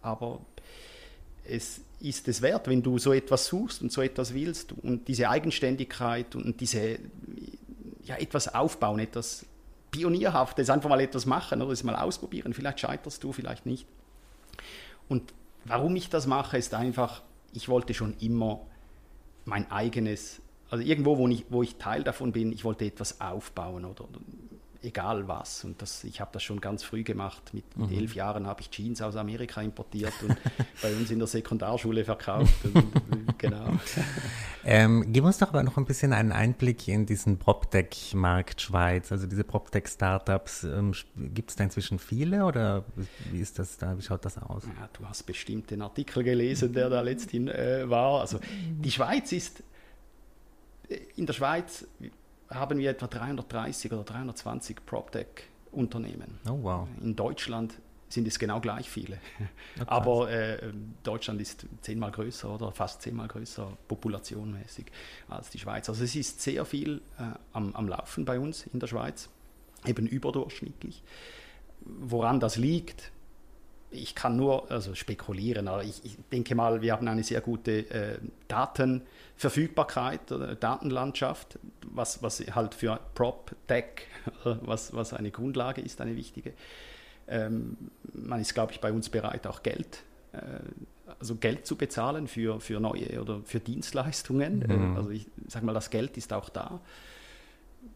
aber 0.02 0.40
es 1.44 1.80
ist 2.00 2.28
es 2.28 2.42
wert, 2.42 2.68
wenn 2.68 2.82
du 2.82 2.98
so 2.98 3.12
etwas 3.12 3.46
suchst 3.46 3.82
und 3.82 3.92
so 3.92 4.02
etwas 4.02 4.34
willst 4.34 4.72
und 4.72 5.06
diese 5.06 5.28
Eigenständigkeit 5.28 6.34
und 6.34 6.60
diese 6.60 6.98
ja, 8.10 8.16
etwas 8.16 8.52
aufbauen, 8.52 8.98
etwas 8.98 9.46
Pionierhaftes, 9.92 10.68
einfach 10.68 10.88
mal 10.90 11.00
etwas 11.00 11.26
machen 11.26 11.62
oder 11.62 11.70
es 11.70 11.84
mal 11.84 11.94
ausprobieren. 11.94 12.52
Vielleicht 12.52 12.80
scheiterst 12.80 13.22
du, 13.22 13.32
vielleicht 13.32 13.66
nicht. 13.66 13.86
Und 15.08 15.32
warum 15.64 15.94
ich 15.94 16.10
das 16.10 16.26
mache, 16.26 16.58
ist 16.58 16.74
einfach, 16.74 17.22
ich 17.52 17.68
wollte 17.68 17.94
schon 17.94 18.16
immer 18.18 18.60
mein 19.44 19.70
eigenes, 19.70 20.42
also 20.70 20.84
irgendwo, 20.84 21.18
wo 21.18 21.28
ich, 21.28 21.46
wo 21.50 21.62
ich 21.62 21.76
Teil 21.76 22.02
davon 22.02 22.32
bin, 22.32 22.50
ich 22.50 22.64
wollte 22.64 22.84
etwas 22.84 23.20
aufbauen 23.20 23.84
oder 23.84 24.08
egal 24.82 25.28
was. 25.28 25.64
Und 25.64 25.80
das, 25.82 26.04
ich 26.04 26.20
habe 26.20 26.30
das 26.32 26.42
schon 26.42 26.60
ganz 26.60 26.82
früh 26.82 27.02
gemacht. 27.02 27.52
Mit, 27.52 27.76
mit 27.76 27.90
mhm. 27.90 27.96
elf 27.96 28.14
Jahren 28.14 28.46
habe 28.46 28.60
ich 28.60 28.70
Jeans 28.70 29.02
aus 29.02 29.16
Amerika 29.16 29.60
importiert 29.62 30.12
und 30.22 30.36
bei 30.82 30.92
uns 30.92 31.10
in 31.10 31.18
der 31.18 31.28
Sekundarschule 31.28 32.04
verkauft. 32.04 32.64
Und, 32.64 33.38
genau. 33.38 33.72
Ähm, 34.62 35.06
gib 35.10 35.24
uns 35.24 35.38
doch 35.38 35.48
aber 35.48 35.62
noch 35.62 35.78
ein 35.78 35.86
bisschen 35.86 36.12
einen 36.12 36.32
Einblick 36.32 36.86
in 36.86 37.06
diesen 37.06 37.38
PropTech-Markt 37.38 38.60
Schweiz. 38.60 39.10
Also 39.10 39.26
diese 39.26 39.42
PropTech-Startups, 39.42 40.64
ähm, 40.64 40.92
gibt 41.16 41.48
es 41.48 41.56
da 41.56 41.64
inzwischen 41.64 41.98
viele 41.98 42.44
oder 42.44 42.84
wie 43.30 43.40
ist 43.40 43.58
das 43.58 43.78
da? 43.78 43.96
Wie 43.96 44.02
schaut 44.02 44.24
das 44.26 44.36
aus? 44.36 44.64
Ja, 44.64 44.88
du 44.92 45.08
hast 45.08 45.22
bestimmt 45.22 45.70
den 45.70 45.80
Artikel 45.80 46.22
gelesen, 46.22 46.74
der 46.74 46.90
da 46.90 47.00
letzthin 47.00 47.48
äh, 47.48 47.88
war. 47.88 48.20
Also 48.20 48.38
die 48.70 48.90
Schweiz 48.90 49.32
ist 49.32 49.62
äh, 50.90 50.98
in 51.16 51.24
der 51.24 51.32
Schweiz 51.32 51.86
haben 52.50 52.78
wir 52.78 52.90
etwa 52.90 53.06
330 53.06 53.92
oder 53.92 54.04
320 54.04 54.84
PropTech-Unternehmen. 54.84 56.38
Oh, 56.48 56.58
wow. 56.62 56.88
In 57.00 57.16
Deutschland 57.16 57.74
sind 58.08 58.26
es 58.26 58.38
genau 58.38 58.60
gleich 58.60 58.90
viele. 58.90 59.18
Okay. 59.76 59.88
Aber 59.88 60.30
äh, 60.30 60.72
Deutschland 61.04 61.40
ist 61.40 61.64
zehnmal 61.80 62.10
größer 62.10 62.52
oder 62.52 62.72
fast 62.72 63.00
zehnmal 63.02 63.28
größer 63.28 63.72
populationmäßig 63.88 64.86
als 65.28 65.48
die 65.50 65.58
Schweiz. 65.58 65.88
Also 65.88 66.04
es 66.04 66.14
ist 66.16 66.42
sehr 66.42 66.64
viel 66.64 67.00
äh, 67.18 67.22
am, 67.52 67.74
am 67.74 67.88
Laufen 67.88 68.24
bei 68.24 68.38
uns 68.38 68.66
in 68.66 68.80
der 68.80 68.88
Schweiz, 68.88 69.30
eben 69.86 70.06
überdurchschnittlich. 70.06 71.02
Woran 71.80 72.40
das 72.40 72.56
liegt, 72.56 73.12
ich 73.90 74.14
kann 74.14 74.36
nur 74.36 74.70
also 74.70 74.94
spekulieren, 74.94 75.68
aber 75.68 75.82
ich, 75.82 76.04
ich, 76.04 76.16
denke 76.30 76.54
mal, 76.54 76.80
wir 76.80 76.92
haben 76.92 77.08
eine 77.08 77.22
sehr 77.24 77.40
gute 77.40 77.90
äh, 77.90 78.18
Datenverfügbarkeit 78.48 80.30
oder 80.30 80.54
Datenlandschaft, 80.54 81.58
was, 81.82 82.22
was 82.22 82.40
halt 82.54 82.74
für 82.74 83.00
PropTech, 83.14 84.06
was, 84.44 84.94
was 84.94 85.12
eine 85.12 85.30
Grundlage 85.30 85.80
ist, 85.80 86.00
eine 86.00 86.16
wichtige. 86.16 86.52
Ähm, 87.26 87.76
man 88.12 88.40
ist, 88.40 88.54
glaube 88.54 88.72
ich, 88.72 88.80
bei 88.80 88.92
uns 88.92 89.08
bereit, 89.08 89.46
auch 89.46 89.62
Geld, 89.62 90.02
äh, 90.32 90.40
also 91.18 91.34
Geld 91.36 91.66
zu 91.66 91.76
bezahlen 91.76 92.28
für, 92.28 92.60
für 92.60 92.78
neue 92.78 93.20
oder 93.20 93.40
für 93.44 93.58
Dienstleistungen. 93.58 94.64
Mhm. 94.66 94.96
Also 94.96 95.10
ich 95.10 95.26
sage 95.48 95.66
mal, 95.66 95.74
das 95.74 95.90
Geld 95.90 96.16
ist 96.16 96.32
auch 96.32 96.48
da. 96.48 96.80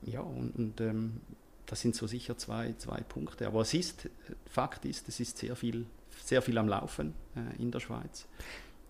Ja, 0.02 0.20
und, 0.20 0.56
und 0.56 0.80
ähm, 0.80 1.20
das 1.74 1.80
sind 1.80 1.96
so 1.96 2.06
sicher 2.06 2.38
zwei, 2.38 2.72
zwei 2.78 3.00
Punkte. 3.00 3.48
Aber 3.48 3.62
es 3.62 3.74
ist, 3.74 4.08
Fakt 4.48 4.84
ist, 4.84 5.08
es 5.08 5.18
ist 5.18 5.38
sehr 5.38 5.56
viel, 5.56 5.86
sehr 6.24 6.40
viel 6.40 6.56
am 6.56 6.68
Laufen 6.68 7.14
äh, 7.34 7.60
in 7.60 7.72
der 7.72 7.80
Schweiz. 7.80 8.28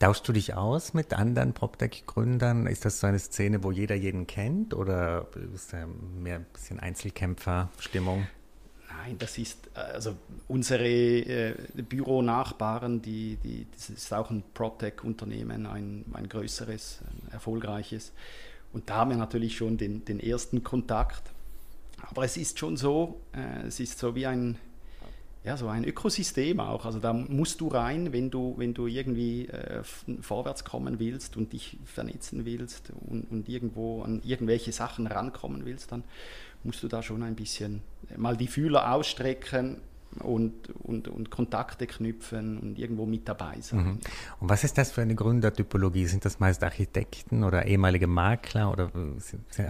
Tauschst 0.01 0.29
du 0.29 0.35
dich 0.35 0.53
aus 0.53 0.93
mit 0.93 1.15
anderen 1.15 1.55
PropTech-Gründern? 1.55 2.67
Ist 2.67 2.85
das 2.85 3.01
so 3.01 3.07
eine 3.07 3.19
Szene, 3.19 3.65
wo 3.65 3.73
jeder 3.73 3.95
jeden 3.95 4.27
kennt 4.27 4.75
oder 4.75 5.29
ist 5.55 5.73
da 5.73 5.87
mehr 5.87 6.37
ein 6.37 6.47
bisschen 6.53 6.79
Einzelkämpfer-Stimmung? 6.79 8.27
Nein, 8.91 9.17
das 9.19 9.39
ist 9.39 9.71
also 9.73 10.15
unsere 10.47 10.87
äh, 10.87 11.55
Büronachbarn, 11.75 13.01
die, 13.01 13.39
die, 13.43 13.67
das 13.73 13.89
ist 13.89 14.13
auch 14.13 14.29
ein 14.29 14.45
PropTech-Unternehmen, 14.53 15.65
ein, 15.65 16.05
ein 16.13 16.29
größeres, 16.29 17.01
ein 17.09 17.33
erfolgreiches. 17.33 18.13
Und 18.75 18.91
da 18.91 18.97
haben 18.97 19.09
wir 19.09 19.17
natürlich 19.17 19.57
schon 19.57 19.79
den, 19.79 20.05
den 20.05 20.21
ersten 20.21 20.63
Kontakt. 20.63 21.31
Aber 22.11 22.25
es 22.25 22.37
ist 22.37 22.59
schon 22.59 22.77
so, 22.77 23.21
äh, 23.33 23.67
es 23.67 23.81
ist 23.81 23.99
so 23.99 24.15
wie 24.15 24.27
ein, 24.27 24.59
ja, 25.45 25.57
so 25.57 25.69
ein 25.69 25.85
Ökosystem 25.85 26.61
auch. 26.61 26.85
Also 26.85 26.99
da 26.99 27.13
musst 27.13 27.61
du 27.61 27.69
rein, 27.69 28.13
wenn 28.13 28.31
du, 28.31 28.55
wenn 28.57 28.75
du 28.75 28.87
irgendwie 28.87 29.49
äh, 29.49 29.83
vorwärts 30.21 30.65
kommen 30.65 30.99
willst 30.99 31.37
und 31.37 31.53
dich 31.53 31.79
vernetzen 31.85 32.45
willst 32.45 32.93
und, 33.09 33.31
und 33.31 33.49
irgendwo 33.49 34.03
an 34.03 34.23
irgendwelche 34.25 34.73
Sachen 34.73 35.07
rankommen 35.07 35.65
willst, 35.65 35.93
dann 35.93 36.05
musst 36.63 36.83
du 36.83 36.89
da 36.89 37.03
schon 37.03 37.23
ein 37.23 37.35
bisschen 37.35 37.83
mal 38.17 38.37
die 38.37 38.49
Fühler 38.49 38.93
ausstrecken 38.93 39.79
und, 40.21 40.71
und, 40.83 41.09
und 41.09 41.31
Kontakte 41.31 41.87
knüpfen 41.87 42.59
und 42.59 42.79
irgendwo 42.79 43.07
mit 43.07 43.29
dabei 43.29 43.61
sein. 43.61 43.85
Mhm. 43.85 43.99
Und 44.41 44.49
was 44.49 44.65
ist 44.65 44.79
das 44.79 44.93
für 44.93 45.03
eine 45.03 45.15
Gründertypologie? 45.15 46.07
Sind 46.07 46.25
das 46.25 46.41
meist 46.41 46.63
Architekten 46.63 47.45
oder 47.45 47.67
ehemalige 47.67 48.07
Makler 48.07 48.71
oder 48.71 48.91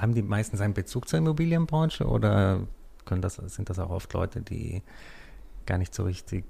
haben 0.00 0.14
die 0.14 0.22
meistens 0.22 0.61
einen 0.61 0.74
Bezug 0.74 1.09
zur 1.09 1.18
Immobilienbranche 1.18 2.07
oder 2.07 2.66
können 3.04 3.22
das, 3.22 3.37
sind 3.37 3.70
das 3.70 3.78
auch 3.78 3.90
oft 3.90 4.12
Leute, 4.12 4.40
die 4.40 4.83
gar 5.66 5.78
nicht 5.78 5.94
so 5.94 6.04
richtig 6.04 6.44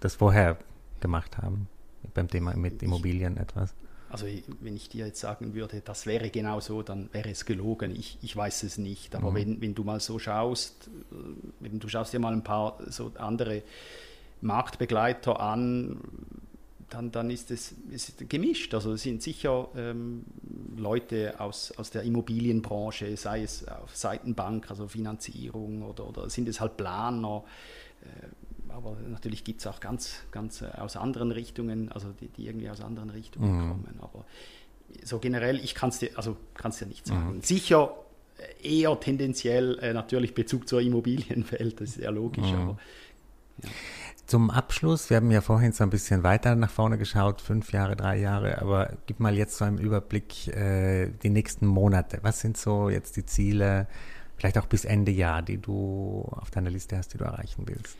das 0.00 0.14
vorher 0.14 0.58
gemacht 1.00 1.38
haben 1.38 1.68
beim 2.14 2.28
Thema 2.28 2.56
mit 2.56 2.82
Immobilien 2.82 3.36
etwas? 3.36 3.74
Also 4.12 4.26
wenn 4.60 4.76
ich 4.76 4.90
dir 4.90 5.06
jetzt 5.06 5.20
sagen 5.20 5.54
würde, 5.54 5.80
das 5.82 6.04
wäre 6.04 6.28
genau 6.28 6.60
so, 6.60 6.82
dann 6.82 7.08
wäre 7.12 7.30
es 7.30 7.46
gelogen. 7.46 7.96
Ich, 7.96 8.18
ich 8.20 8.36
weiß 8.36 8.62
es 8.64 8.76
nicht. 8.76 9.14
Aber 9.14 9.30
mhm. 9.30 9.34
wenn, 9.34 9.60
wenn 9.62 9.74
du 9.74 9.84
mal 9.84 10.00
so 10.00 10.18
schaust, 10.18 10.88
äh, 11.10 11.14
wenn 11.60 11.80
du 11.80 11.88
schaust 11.88 12.12
dir 12.12 12.18
mal 12.18 12.34
ein 12.34 12.44
paar 12.44 12.78
so 12.88 13.10
andere 13.16 13.62
Marktbegleiter 14.42 15.40
an, 15.40 15.98
dann, 16.90 17.10
dann 17.10 17.30
ist 17.30 17.50
es 17.50 17.74
ist 17.90 18.28
gemischt. 18.28 18.74
Also 18.74 18.92
es 18.92 19.02
sind 19.02 19.22
sicher 19.22 19.68
ähm, 19.74 20.24
Leute 20.76 21.40
aus, 21.40 21.72
aus 21.78 21.90
der 21.90 22.02
Immobilienbranche, 22.02 23.16
sei 23.16 23.42
es 23.42 23.66
auf 23.66 23.96
Seitenbank, 23.96 24.70
also 24.70 24.88
Finanzierung 24.88 25.82
oder, 25.82 26.06
oder 26.06 26.28
sind 26.28 26.48
es 26.48 26.60
halt 26.60 26.76
Planer. 26.76 27.44
Äh, 28.02 28.26
aber 28.72 28.96
natürlich 29.08 29.44
gibt 29.44 29.60
es 29.60 29.66
auch 29.66 29.80
ganz, 29.80 30.22
ganz 30.30 30.62
äh, 30.62 30.66
aus 30.78 30.96
anderen 30.96 31.32
Richtungen, 31.32 31.90
also 31.90 32.08
die, 32.20 32.28
die 32.28 32.46
irgendwie 32.46 32.70
aus 32.70 32.80
anderen 32.80 33.10
Richtungen 33.10 33.56
mhm. 33.56 33.68
kommen. 33.70 33.98
Aber 34.00 34.24
so 35.04 35.18
generell, 35.18 35.56
ich 35.62 35.74
kann 35.74 35.90
es 35.90 35.98
dir, 35.98 36.10
also 36.16 36.36
kann's 36.54 36.78
dir 36.78 36.86
nicht 36.86 37.06
sagen. 37.06 37.36
Mhm. 37.36 37.42
Sicher 37.42 37.94
äh, 38.62 38.80
eher 38.80 38.98
tendenziell 39.00 39.78
äh, 39.78 39.92
natürlich 39.92 40.34
Bezug 40.34 40.68
zur 40.68 40.80
Immobilienwelt, 40.80 41.80
das 41.80 41.90
ist 41.90 41.98
ja 41.98 42.10
logisch, 42.10 42.50
mhm. 42.50 42.58
aber 42.58 42.78
ja. 43.62 43.68
Zum 44.26 44.50
Abschluss, 44.50 45.10
wir 45.10 45.18
haben 45.18 45.30
ja 45.30 45.40
vorhin 45.40 45.72
so 45.72 45.84
ein 45.84 45.90
bisschen 45.90 46.22
weiter 46.22 46.54
nach 46.54 46.70
vorne 46.70 46.96
geschaut, 46.96 47.40
fünf 47.40 47.72
Jahre, 47.72 47.96
drei 47.96 48.18
Jahre, 48.18 48.62
aber 48.62 48.96
gib 49.06 49.20
mal 49.20 49.36
jetzt 49.36 49.58
so 49.58 49.64
einen 49.64 49.78
Überblick 49.78 50.48
äh, 50.48 51.10
die 51.22 51.28
nächsten 51.28 51.66
Monate. 51.66 52.18
Was 52.22 52.40
sind 52.40 52.56
so 52.56 52.88
jetzt 52.88 53.16
die 53.16 53.26
Ziele, 53.26 53.88
vielleicht 54.36 54.58
auch 54.58 54.66
bis 54.66 54.84
Ende 54.84 55.12
Jahr, 55.12 55.42
die 55.42 55.58
du 55.58 56.26
auf 56.30 56.50
deiner 56.50 56.70
Liste 56.70 56.96
hast, 56.96 57.12
die 57.12 57.18
du 57.18 57.24
erreichen 57.24 57.64
willst? 57.66 57.96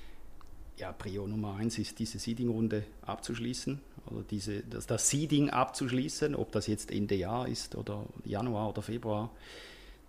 Ja, 0.82 0.90
Prio 0.90 1.28
Nummer 1.28 1.54
eins 1.54 1.78
ist, 1.78 2.00
diese 2.00 2.18
Seeding-Runde 2.18 2.82
abzuschließen 3.02 3.80
oder 4.06 4.24
diese, 4.28 4.62
das, 4.62 4.88
das 4.88 5.08
Seeding 5.08 5.48
abzuschließen, 5.48 6.34
ob 6.34 6.50
das 6.50 6.66
jetzt 6.66 6.90
Ende 6.90 7.14
Jahr 7.14 7.46
ist 7.46 7.76
oder 7.76 8.04
Januar 8.24 8.70
oder 8.70 8.82
Februar. 8.82 9.30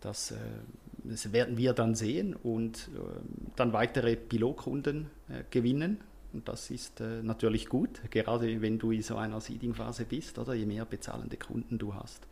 Das, 0.02 0.32
äh, 0.32 0.36
das 1.04 1.32
werden 1.32 1.58
wir 1.58 1.74
dann 1.74 1.94
sehen 1.94 2.36
und 2.36 2.90
äh, 2.96 3.00
dann 3.56 3.72
weitere 3.72 4.16
Pilotrunden 4.16 5.12
äh, 5.30 5.44
gewinnen. 5.52 6.00
Und 6.34 6.48
das 6.48 6.72
ist 6.72 7.00
natürlich 7.00 7.70
gut, 7.70 8.02
gerade 8.10 8.60
wenn 8.64 8.80
du 8.80 8.90
in 8.90 9.04
so 9.04 9.18
einer 9.18 9.40
Seeding-Phase 9.40 10.06
bist, 10.06 10.40
oder 10.40 10.56
je 10.56 10.66
mehr 10.66 10.84
bezahlende 10.84 11.38
Kunden 11.38 11.78
du 11.78 11.94
hast, 11.94 12.26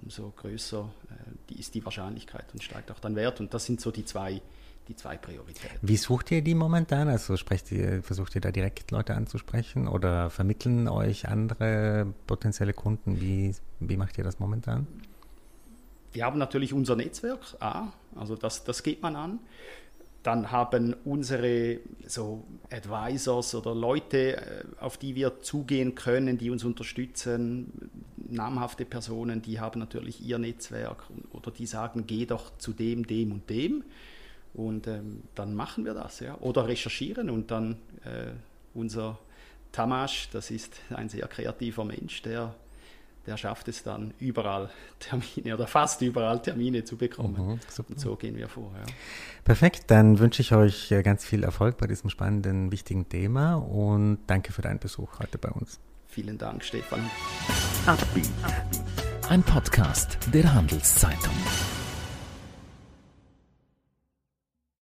umso 0.00 0.32
größer 0.36 0.88
ist 1.58 1.74
die 1.74 1.84
Wahrscheinlichkeit 1.84 2.44
und 2.52 2.62
steigt 2.62 2.92
auch 2.92 3.00
dein 3.00 3.16
Wert. 3.16 3.40
Und 3.40 3.52
das 3.52 3.66
sind 3.66 3.80
so 3.80 3.90
die 3.90 4.04
zwei 4.04 4.40
die 4.88 4.96
zwei 4.96 5.16
Prioritäten. 5.16 5.78
Wie 5.82 5.96
sucht 5.96 6.30
ihr 6.30 6.42
die 6.42 6.54
momentan? 6.54 7.08
Also 7.08 7.34
ihr, 7.70 8.02
versucht 8.02 8.34
ihr 8.34 8.40
da 8.40 8.50
direkt 8.50 8.90
Leute 8.90 9.14
anzusprechen 9.14 9.88
oder 9.88 10.30
vermitteln 10.30 10.88
euch 10.88 11.28
andere 11.28 12.12
potenzielle 12.26 12.72
Kunden? 12.72 13.20
Wie, 13.20 13.54
wie 13.80 13.96
macht 13.96 14.18
ihr 14.18 14.24
das 14.24 14.38
momentan? 14.38 14.86
Wir 16.12 16.24
haben 16.24 16.38
natürlich 16.38 16.72
unser 16.72 16.96
Netzwerk, 16.96 17.40
A, 17.60 17.88
also 18.14 18.36
das, 18.36 18.64
das 18.64 18.82
geht 18.82 19.02
man 19.02 19.16
an. 19.16 19.38
Dann 20.22 20.50
haben 20.50 20.96
unsere 21.04 21.78
so 22.06 22.42
Advisors 22.70 23.54
oder 23.54 23.74
Leute, 23.74 24.36
äh, 24.36 24.64
auf 24.80 24.96
die 24.96 25.14
wir 25.14 25.40
zugehen 25.40 25.94
können, 25.94 26.36
die 26.36 26.50
uns 26.50 26.64
unterstützen, 26.64 27.90
namhafte 28.28 28.84
Personen, 28.84 29.42
die 29.42 29.60
haben 29.60 29.78
natürlich 29.78 30.20
ihr 30.20 30.38
Netzwerk 30.38 31.04
oder 31.30 31.50
die 31.50 31.66
sagen, 31.66 32.04
geh 32.06 32.26
doch 32.26 32.56
zu 32.58 32.72
dem, 32.72 33.06
dem 33.06 33.30
und 33.30 33.48
dem. 33.48 33.84
Und 34.56 34.86
ähm, 34.86 35.22
dann 35.34 35.54
machen 35.54 35.84
wir 35.84 35.92
das, 35.92 36.20
ja. 36.20 36.36
Oder 36.40 36.66
recherchieren 36.66 37.28
und 37.28 37.50
dann 37.50 37.72
äh, 38.04 38.32
unser 38.72 39.18
Tamasch, 39.70 40.30
das 40.32 40.50
ist 40.50 40.80
ein 40.88 41.10
sehr 41.10 41.28
kreativer 41.28 41.84
Mensch, 41.84 42.22
der, 42.22 42.54
der 43.26 43.36
schafft 43.36 43.68
es 43.68 43.82
dann 43.82 44.14
überall 44.18 44.70
Termine 44.98 45.54
oder 45.54 45.66
fast 45.66 46.00
überall 46.00 46.40
Termine 46.40 46.84
zu 46.84 46.96
bekommen. 46.96 47.34
Mhm, 47.34 47.60
und 47.88 48.00
so 48.00 48.16
gehen 48.16 48.36
wir 48.36 48.48
vor. 48.48 48.72
Ja. 48.74 48.86
Perfekt, 49.44 49.90
dann 49.90 50.18
wünsche 50.18 50.40
ich 50.40 50.52
euch 50.54 50.90
äh, 50.90 51.02
ganz 51.02 51.26
viel 51.26 51.44
Erfolg 51.44 51.76
bei 51.76 51.86
diesem 51.86 52.08
spannenden, 52.08 52.72
wichtigen 52.72 53.10
Thema 53.10 53.56
und 53.56 54.20
danke 54.26 54.52
für 54.52 54.62
deinen 54.62 54.78
Besuch 54.78 55.18
heute 55.18 55.36
bei 55.36 55.50
uns. 55.50 55.78
Vielen 56.06 56.38
Dank, 56.38 56.64
Stefan. 56.64 57.10
Ein 59.28 59.42
Podcast 59.42 60.16
der 60.32 60.54
Handelszeitung. 60.54 61.34